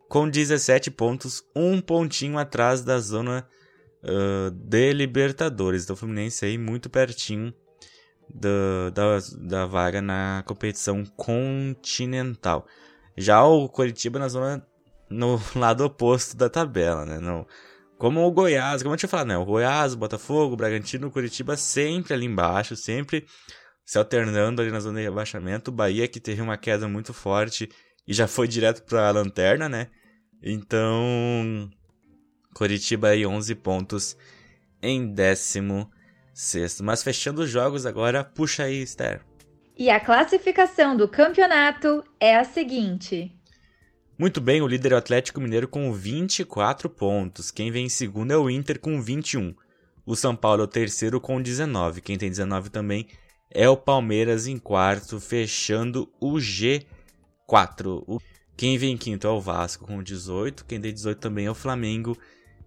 com 0.07 0.29
17 0.29 0.91
pontos, 0.91 1.43
um 1.55 1.81
pontinho 1.81 2.37
atrás 2.37 2.83
da 2.83 2.99
zona 2.99 3.47
uh, 4.03 4.51
de 4.51 4.93
Libertadores. 4.93 5.83
Então 5.83 5.95
o 5.95 5.97
Fluminense 5.97 6.45
aí 6.45 6.55
muito 6.55 6.87
pertinho 6.87 7.51
da, 8.31 8.91
da, 8.93 9.19
da 9.39 9.65
vaga 9.65 10.03
na 10.03 10.43
competição 10.45 11.03
continental. 11.17 12.67
Já 13.17 13.43
o 13.43 13.67
Coritiba 13.67 14.19
na 14.19 14.27
zona 14.27 14.63
no 15.09 15.41
lado 15.55 15.83
oposto 15.83 16.37
da 16.37 16.47
tabela, 16.47 17.07
né? 17.07 17.17
No, 17.17 17.47
como 18.03 18.19
o 18.27 18.31
Goiás, 18.31 18.83
como 18.83 18.93
eu 18.93 18.97
tinha 18.97 19.07
falado, 19.07 19.27
né? 19.27 19.37
O 19.37 19.45
Goiás, 19.45 19.93
o 19.93 19.97
Botafogo, 19.97 20.55
o 20.55 20.57
Bragantino, 20.57 21.07
o 21.07 21.09
Curitiba 21.09 21.55
sempre 21.55 22.13
ali 22.13 22.25
embaixo, 22.25 22.75
sempre 22.75 23.25
se 23.85 23.97
alternando 23.97 24.61
ali 24.61 24.69
na 24.71 24.81
zona 24.81 24.99
de 24.99 25.05
rebaixamento. 25.05 25.71
O 25.71 25.73
Bahia 25.73 26.05
que 26.05 26.19
teve 26.19 26.41
uma 26.41 26.57
queda 26.57 26.85
muito 26.85 27.13
forte 27.13 27.69
e 28.05 28.13
já 28.13 28.27
foi 28.27 28.45
direto 28.45 28.83
para 28.83 29.07
a 29.07 29.11
lanterna, 29.11 29.69
né? 29.69 29.87
Então, 30.43 31.69
Curitiba 32.53 33.07
aí 33.07 33.25
11 33.25 33.55
pontos 33.55 34.17
em 34.81 35.13
décimo 35.13 35.89
sexto. 36.33 36.83
Mas 36.83 37.01
fechando 37.01 37.43
os 37.43 37.49
jogos 37.49 37.85
agora, 37.85 38.21
puxa 38.21 38.63
aí, 38.63 38.81
Esther. 38.81 39.21
E 39.77 39.89
a 39.89 40.01
classificação 40.01 40.97
do 40.97 41.07
campeonato 41.07 42.03
é 42.19 42.35
a 42.35 42.43
seguinte. 42.43 43.33
Muito 44.15 44.39
bem, 44.39 44.62
o 44.62 44.67
líder 44.67 44.91
é 44.91 44.95
o 44.95 44.99
Atlético 44.99 45.41
Mineiro 45.41 45.67
com 45.67 45.91
24 45.91 46.88
pontos. 46.88 47.49
Quem 47.49 47.71
vem 47.71 47.88
em 47.88 47.89
segundo 47.89 48.32
é 48.32 48.38
o 48.38 48.47
Inter 48.47 48.80
com 48.80 49.02
21. 49.02 49.56
O 50.06 50.15
São 50.15 50.36
Paulo 50.36 50.62
é 50.62 50.65
o 50.65 50.67
terceiro 50.67 51.19
com 51.19 51.41
19. 51.41 51.99
Quem 51.99 52.15
tem 52.15 52.30
19 52.30 52.69
também 52.69 53.08
é 53.49 53.67
o 53.67 53.76
Palmeiras 53.76 54.45
em 54.45 54.60
quarto, 54.60 55.19
fechando 55.19 56.08
o 56.19 56.34
G4. 56.34 56.86
Quem 58.56 58.78
vem 58.78 58.93
em 58.93 58.97
quinto 58.97 59.26
é 59.26 59.30
o 59.32 59.41
Vasco 59.41 59.88
com 59.88 60.04
18. 60.04 60.63
Quem 60.65 60.80
tem 60.80 60.93
18 60.93 61.19
também 61.19 61.47
é 61.47 61.52
o 61.52 61.56
Flamengo 61.56 62.15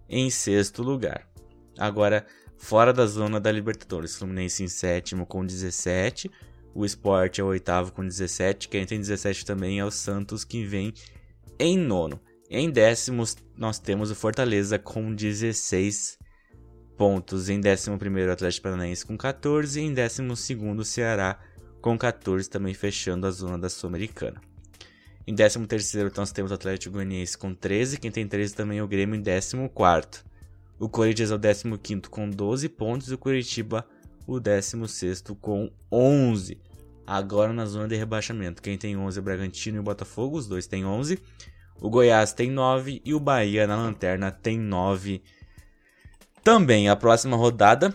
em 0.09 0.29
sexto 0.29 0.83
lugar. 0.83 1.29
Agora, 1.77 2.25
fora 2.57 2.91
da 2.91 3.05
zona 3.05 3.39
da 3.39 3.53
Libertadores, 3.53 4.17
Fluminense 4.17 4.63
em 4.63 4.67
sétimo 4.67 5.25
com 5.25 5.45
17. 5.45 6.29
O 6.75 6.83
Sport 6.83 7.39
é 7.39 7.43
o 7.43 7.47
oitavo 7.47 7.93
com 7.93 8.05
17. 8.05 8.67
Quem 8.67 8.85
tem 8.85 8.99
17 8.99 9.45
também 9.45 9.79
é 9.79 9.85
o 9.85 9.91
Santos, 9.91 10.43
que 10.43 10.65
vem 10.65 10.93
em 11.59 11.77
nono. 11.77 12.19
Em 12.49 12.69
décimos, 12.69 13.35
nós 13.57 13.79
temos 13.79 14.09
o 14.09 14.15
Fortaleza 14.15 14.79
com 14.79 15.13
16 15.13 16.17
pontos. 16.97 17.49
Em 17.49 17.59
décimo 17.59 17.97
primeiro, 17.97 18.29
o 18.29 18.33
Atlético 18.33 18.63
Paranaense 18.63 19.05
com 19.05 19.17
14. 19.17 19.79
E 19.79 19.83
em 19.83 19.93
décimo 19.93 20.35
segundo, 20.35 20.79
o 20.79 20.85
Ceará 20.85 21.39
com 21.81 21.97
14, 21.97 22.49
também 22.49 22.73
fechando 22.73 23.27
a 23.27 23.31
zona 23.31 23.57
da 23.57 23.69
Sul-Americana. 23.69 24.41
Em 25.25 25.35
décimo 25.35 25.67
terceiro, 25.67 26.11
nós 26.15 26.31
temos 26.31 26.51
o 26.51 26.55
Atlético 26.55 26.93
Goianiense 26.93 27.37
com 27.37 27.53
13. 27.53 27.99
Quem 27.99 28.11
tem 28.11 28.27
13 28.27 28.55
também 28.55 28.79
é 28.79 28.83
o 28.83 28.87
Grêmio 28.87 29.15
em 29.15 29.21
décimo 29.21 29.69
quarto. 29.69 30.25
O 30.79 30.87
Corinthians 30.87 31.31
é 31.31 31.35
o 31.35 31.37
décimo 31.37 31.77
quinto 31.77 32.09
com 32.09 32.29
12 32.29 32.69
pontos. 32.69 33.09
E 33.09 33.13
o 33.13 33.17
Curitiba 33.17 33.85
o 34.27 34.39
décimo 34.41 34.87
sexto 34.87 35.33
com 35.35 35.71
11 35.91 36.59
agora 37.07 37.53
na 37.53 37.65
zona 37.65 37.87
de 37.87 37.95
rebaixamento. 37.95 38.61
Quem 38.61 38.77
tem 38.77 38.97
11 38.97 39.17
é 39.17 39.21
o 39.21 39.23
Bragantino 39.23 39.77
e 39.77 39.79
o 39.79 39.83
Botafogo, 39.83 40.37
os 40.37 40.45
dois 40.45 40.67
têm 40.67 40.85
11. 40.85 41.17
O 41.79 41.89
Goiás 41.89 42.33
tem 42.33 42.51
9 42.51 43.01
e 43.05 43.13
o 43.13 43.19
Bahia 43.19 43.65
na 43.65 43.77
lanterna 43.77 44.29
tem 44.29 44.59
9. 44.59 45.23
Também 46.43 46.89
a 46.89 46.95
próxima 46.95 47.37
rodada 47.37 47.93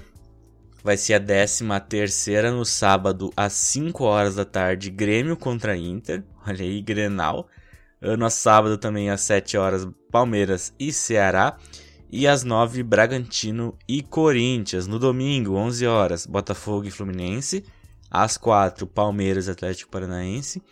vai 0.83 0.97
ser 0.97 1.15
a 1.15 1.21
13 1.21 1.65
terceira 1.89 2.51
no 2.51 2.65
sábado 2.65 3.33
às 3.37 3.53
5 3.53 4.05
horas 4.05 4.37
da 4.37 4.45
tarde, 4.45 4.91
Grêmio 4.91 5.37
contra 5.37 5.77
Inter. 5.77 6.25
Olha 6.47 6.65
aí, 6.65 6.81
Grenal. 6.81 7.49
No 8.01 8.29
sábado 8.31 8.77
também 8.79 9.11
às 9.11 9.21
7 9.21 9.57
horas, 9.57 9.87
Palmeiras 10.11 10.75
e 10.79 10.93
Ceará. 10.93 11.57
E 12.11 12.27
às 12.27 12.45
9, 12.45 12.83
Bragantino 12.83 13.77
e 13.89 14.03
Corinthians. 14.03 14.87
No 14.87 14.99
domingo, 14.99 15.55
11 15.55 15.87
horas, 15.87 16.27
Botafogo 16.27 16.87
e 16.87 16.91
Fluminense. 16.91 17.65
Às 18.15 18.37
4, 18.37 18.87
Palmeiras 18.87 19.49
Atlético 19.49 19.91
Paranaense. 19.91 20.63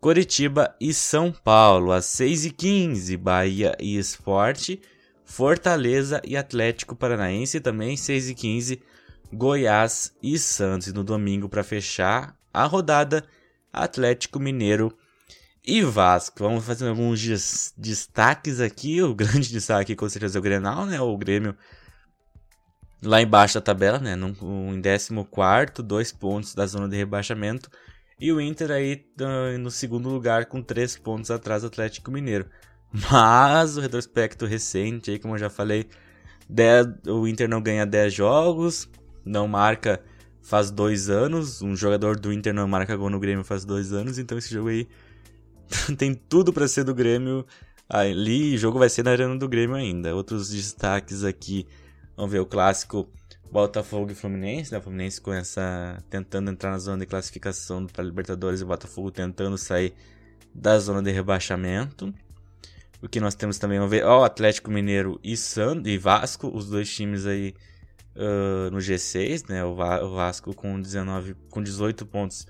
Coritiba 0.00 0.74
e 0.80 0.92
São 0.92 1.30
Paulo. 1.30 1.92
Às 1.92 2.06
6 2.06 2.46
e 2.46 2.50
15 2.50 3.16
Bahia 3.16 3.76
e 3.78 3.96
Esporte. 3.96 4.82
Fortaleza 5.24 6.20
e 6.24 6.36
Atlético 6.36 6.96
Paranaense. 6.96 7.60
Também 7.60 7.96
6 7.96 8.30
e 8.30 8.34
15 8.34 8.82
Goiás 9.32 10.12
e 10.20 10.36
Santos. 10.36 10.88
E 10.88 10.92
no 10.92 11.04
domingo, 11.04 11.48
para 11.48 11.62
fechar 11.62 12.36
a 12.52 12.64
rodada, 12.64 13.24
Atlético 13.72 14.40
Mineiro 14.40 14.92
e 15.64 15.82
Vasco. 15.82 16.42
Vamos 16.42 16.64
fazer 16.64 16.88
alguns 16.88 17.72
destaques 17.76 18.58
aqui. 18.58 19.00
O 19.00 19.14
grande 19.14 19.52
destaque 19.52 19.94
com 19.94 20.08
certeza 20.08 20.38
é 20.38 20.40
o 20.40 20.42
Grenal, 20.42 20.86
né? 20.86 21.00
O 21.00 21.16
Grêmio 21.16 21.56
lá 23.02 23.20
embaixo 23.20 23.54
da 23.54 23.60
tabela, 23.60 23.98
né? 23.98 24.14
No, 24.14 24.28
em 24.74 24.80
14, 24.82 25.82
dois 25.82 26.12
pontos 26.12 26.54
da 26.54 26.66
zona 26.66 26.88
de 26.88 26.96
rebaixamento. 26.96 27.70
E 28.20 28.30
o 28.32 28.40
Inter 28.40 28.70
aí 28.70 29.06
no 29.58 29.70
segundo 29.70 30.10
lugar 30.10 30.46
com 30.46 30.62
três 30.62 30.96
pontos 30.96 31.30
atrás 31.30 31.62
do 31.62 31.68
Atlético 31.68 32.10
Mineiro. 32.10 32.46
Mas 33.10 33.76
o 33.76 33.80
retrospecto 33.80 34.44
recente, 34.44 35.10
aí, 35.10 35.18
como 35.18 35.34
eu 35.34 35.38
já 35.38 35.48
falei, 35.48 35.88
10, 36.48 36.86
o 37.08 37.26
Inter 37.26 37.48
não 37.48 37.62
ganha 37.62 37.86
10 37.86 38.12
jogos, 38.12 38.88
não 39.24 39.48
marca 39.48 40.02
faz 40.42 40.70
dois 40.70 41.08
anos. 41.08 41.62
Um 41.62 41.74
jogador 41.74 42.18
do 42.18 42.32
Inter 42.32 42.52
não 42.52 42.66
marca 42.68 42.96
gol 42.96 43.08
no 43.08 43.20
Grêmio 43.20 43.44
faz 43.44 43.64
dois 43.64 43.92
anos, 43.92 44.18
então 44.18 44.36
esse 44.36 44.52
jogo 44.52 44.68
aí 44.68 44.88
tem 45.96 46.14
tudo 46.14 46.52
para 46.52 46.68
ser 46.68 46.84
do 46.84 46.94
Grêmio 46.94 47.46
ali. 47.88 48.54
O 48.54 48.58
jogo 48.58 48.78
vai 48.78 48.88
ser 48.88 49.04
na 49.04 49.12
arena 49.12 49.36
do 49.36 49.48
Grêmio 49.48 49.76
ainda. 49.76 50.14
Outros 50.14 50.50
destaques 50.50 51.24
aqui 51.24 51.66
Vamos 52.20 52.32
ver 52.32 52.40
o 52.40 52.44
clássico 52.44 53.10
Botafogo 53.50 54.12
e 54.12 54.14
Fluminense, 54.14 54.70
né? 54.70 54.76
O 54.76 54.82
Fluminense 54.82 55.18
com 55.18 55.32
essa 55.32 56.04
tentando 56.10 56.50
entrar 56.50 56.70
na 56.70 56.78
zona 56.78 56.98
de 56.98 57.06
classificação 57.06 57.86
para 57.86 58.04
Libertadores 58.04 58.60
e 58.60 58.62
o 58.62 58.66
Botafogo 58.66 59.10
tentando 59.10 59.56
sair 59.56 59.94
da 60.54 60.78
zona 60.78 61.02
de 61.02 61.10
rebaixamento. 61.10 62.12
O 63.00 63.08
que 63.08 63.20
nós 63.20 63.34
temos 63.34 63.56
também, 63.56 63.78
vamos 63.78 63.90
ver, 63.90 64.04
ó, 64.04 64.22
Atlético 64.22 64.70
Mineiro 64.70 65.18
e 65.24 65.34
San 65.34 65.82
e 65.86 65.96
Vasco, 65.96 66.54
os 66.54 66.68
dois 66.68 66.94
times 66.94 67.24
aí 67.24 67.54
uh, 68.14 68.70
no 68.70 68.80
G6, 68.80 69.48
né? 69.48 69.64
O, 69.64 69.74
Va 69.74 70.04
o, 70.04 70.14
Vasco 70.14 70.54
com 70.54 70.78
19, 70.78 71.34
com 71.48 71.62
18 71.62 72.04
pontos 72.04 72.46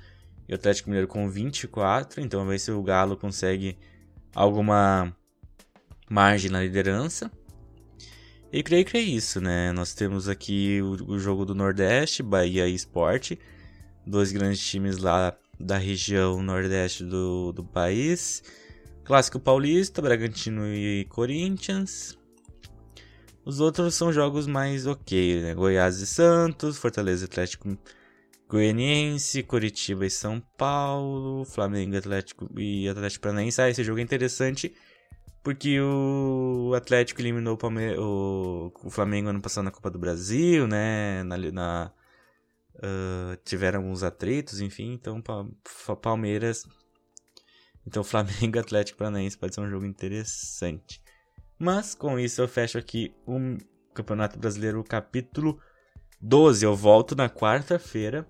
e 0.48 0.52
o 0.52 0.56
Atlético 0.56 0.90
Mineiro 0.90 1.06
com 1.06 1.30
24. 1.30 2.20
Então, 2.20 2.40
vamos 2.40 2.54
ver 2.54 2.58
se 2.58 2.72
o 2.72 2.82
Galo 2.82 3.16
consegue 3.16 3.78
alguma 4.34 5.16
margem 6.10 6.50
na 6.50 6.60
liderança. 6.60 7.30
E 8.52 8.64
creio 8.64 8.84
que 8.84 8.96
é 8.96 9.00
isso, 9.00 9.40
né? 9.40 9.70
Nós 9.72 9.94
temos 9.94 10.28
aqui 10.28 10.80
o, 10.82 11.12
o 11.12 11.18
jogo 11.20 11.44
do 11.44 11.54
Nordeste, 11.54 12.20
Bahia 12.20 12.66
e 12.66 12.74
Sport, 12.74 13.32
dois 14.04 14.32
grandes 14.32 14.60
times 14.66 14.98
lá 14.98 15.36
da 15.58 15.78
região 15.78 16.42
nordeste 16.42 17.04
do, 17.04 17.52
do 17.52 17.62
país. 17.62 18.42
Clássico 19.04 19.38
Paulista, 19.38 20.02
Bragantino 20.02 20.66
e 20.66 21.04
Corinthians. 21.10 22.18
Os 23.44 23.60
outros 23.60 23.94
são 23.94 24.12
jogos 24.12 24.48
mais 24.48 24.84
ok, 24.86 25.42
né? 25.42 25.54
Goiás 25.54 26.00
e 26.00 26.06
Santos, 26.06 26.76
Fortaleza 26.76 27.26
Atlético 27.26 27.78
Goianiense, 28.48 29.44
Curitiba 29.44 30.04
e 30.04 30.10
São 30.10 30.42
Paulo, 30.56 31.44
Flamengo 31.44 31.96
Atlético 31.96 32.50
e 32.58 32.88
Atlético 32.88 33.22
Paranaense. 33.22 33.62
Ah, 33.62 33.70
esse 33.70 33.84
jogo 33.84 34.00
é 34.00 34.02
interessante 34.02 34.74
porque 35.42 35.80
o 35.80 36.72
Atlético 36.74 37.20
eliminou 37.20 37.54
o, 37.54 37.58
Palme 37.58 37.96
o, 37.96 38.72
o 38.84 38.90
Flamengo 38.90 39.30
ano 39.30 39.40
passado 39.40 39.64
na 39.64 39.70
Copa 39.70 39.90
do 39.90 39.98
Brasil, 39.98 40.66
né? 40.66 41.22
Na, 41.22 41.38
na 41.38 41.92
uh, 42.76 43.36
tiveram 43.44 43.80
alguns 43.80 44.02
atritos, 44.02 44.60
enfim. 44.60 44.92
Então, 44.92 45.22
Palmeiras. 46.00 46.66
Então, 47.86 48.04
Flamengo 48.04 48.58
Atlético 48.58 48.98
Paranaense 48.98 49.38
pode 49.38 49.54
ser 49.54 49.60
um 49.60 49.70
jogo 49.70 49.86
interessante. 49.86 51.02
Mas 51.58 51.94
com 51.94 52.18
isso 52.18 52.40
eu 52.40 52.48
fecho 52.48 52.78
aqui 52.78 53.14
o 53.26 53.38
Campeonato 53.94 54.38
Brasileiro 54.38 54.82
capítulo 54.84 55.60
12. 56.20 56.64
Eu 56.64 56.74
volto 56.74 57.14
na 57.14 57.28
quarta-feira, 57.28 58.26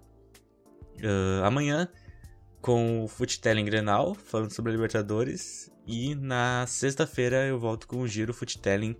uh, 0.98 1.44
amanhã, 1.44 1.88
com 2.60 3.04
o 3.04 3.08
Futelling 3.08 3.64
Grenal, 3.64 4.14
falando 4.14 4.52
sobre 4.52 4.70
a 4.70 4.74
Libertadores. 4.74 5.70
E 5.86 6.14
na 6.14 6.64
sexta-feira 6.66 7.46
eu 7.46 7.58
volto 7.58 7.86
com 7.86 8.00
o 8.00 8.08
Giro 8.08 8.32
Futelling 8.32 8.96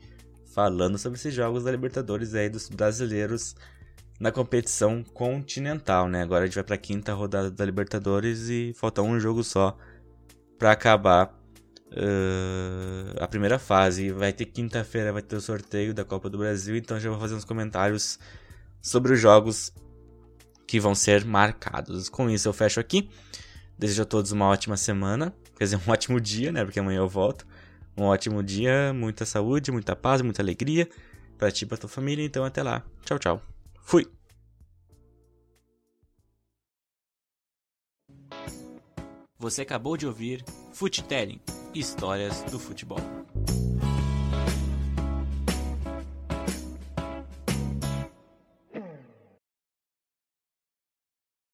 falando 0.53 0.99
sobre 0.99 1.19
esses 1.19 1.33
jogos 1.33 1.65
da 1.65 1.71
Libertadores 1.71 2.35
aí 2.35 2.49
dos 2.49 2.69
brasileiros 2.69 3.55
na 4.19 4.31
competição 4.31 5.03
continental, 5.03 6.09
né? 6.09 6.23
Agora 6.23 6.45
a 6.45 6.47
gente 6.47 6.57
vai 6.57 6.65
para 6.65 6.75
a 6.75 6.79
quinta 6.79 7.15
rodada 7.15 7.51
da 7.51 7.65
Libertadores 7.65 8.49
e 8.49 8.75
falta 8.77 9.01
um 9.01 9.19
jogo 9.19 9.43
só 9.43 9.77
para 10.59 10.73
acabar 10.73 11.35
uh, 11.93 13.23
a 13.23 13.27
primeira 13.27 13.59
fase. 13.59 14.11
Vai 14.11 14.33
ter 14.33 14.47
quinta-feira, 14.47 15.13
vai 15.13 15.23
ter 15.23 15.37
o 15.37 15.41
sorteio 15.41 15.95
da 15.95 16.05
Copa 16.05 16.29
do 16.29 16.37
Brasil, 16.37 16.77
então 16.77 17.01
já 17.01 17.09
vou 17.09 17.19
fazer 17.19 17.35
uns 17.35 17.45
comentários 17.45 18.19
sobre 18.83 19.15
os 19.15 19.21
jogos 19.21 19.73
que 20.67 20.79
vão 20.79 20.95
ser 20.95 21.25
marcados. 21.25 22.09
Com 22.09 22.29
isso 22.29 22.49
eu 22.49 22.53
fecho 22.53 22.79
aqui. 22.79 23.09
Desejo 23.81 24.03
a 24.03 24.05
todos 24.05 24.31
uma 24.31 24.47
ótima 24.47 24.77
semana, 24.77 25.35
quer 25.57 25.65
dizer, 25.65 25.81
um 25.89 25.91
ótimo 25.91 26.21
dia, 26.21 26.53
né? 26.53 26.63
Porque 26.63 26.79
amanhã 26.79 26.99
eu 26.99 27.09
volto. 27.09 27.47
Um 27.97 28.05
ótimo 28.05 28.43
dia, 28.43 28.93
muita 28.93 29.25
saúde, 29.25 29.73
muita 29.73 29.97
paz, 29.97 30.21
muita 30.21 30.43
alegria 30.43 30.87
para 31.39 31.51
ti 31.51 31.65
e 31.65 31.67
pra 31.67 31.79
tua 31.79 31.89
família. 31.89 32.23
Então 32.23 32.45
até 32.45 32.63
lá. 32.63 32.85
Tchau, 33.07 33.19
tchau. 33.19 33.43
Fui! 33.81 34.07
Você 39.39 39.63
acabou 39.63 39.97
de 39.97 40.07
ouvir 40.07 40.45
Futelling 40.75 41.41
Histórias 41.75 42.43
do 42.51 42.59
Futebol. 42.59 43.01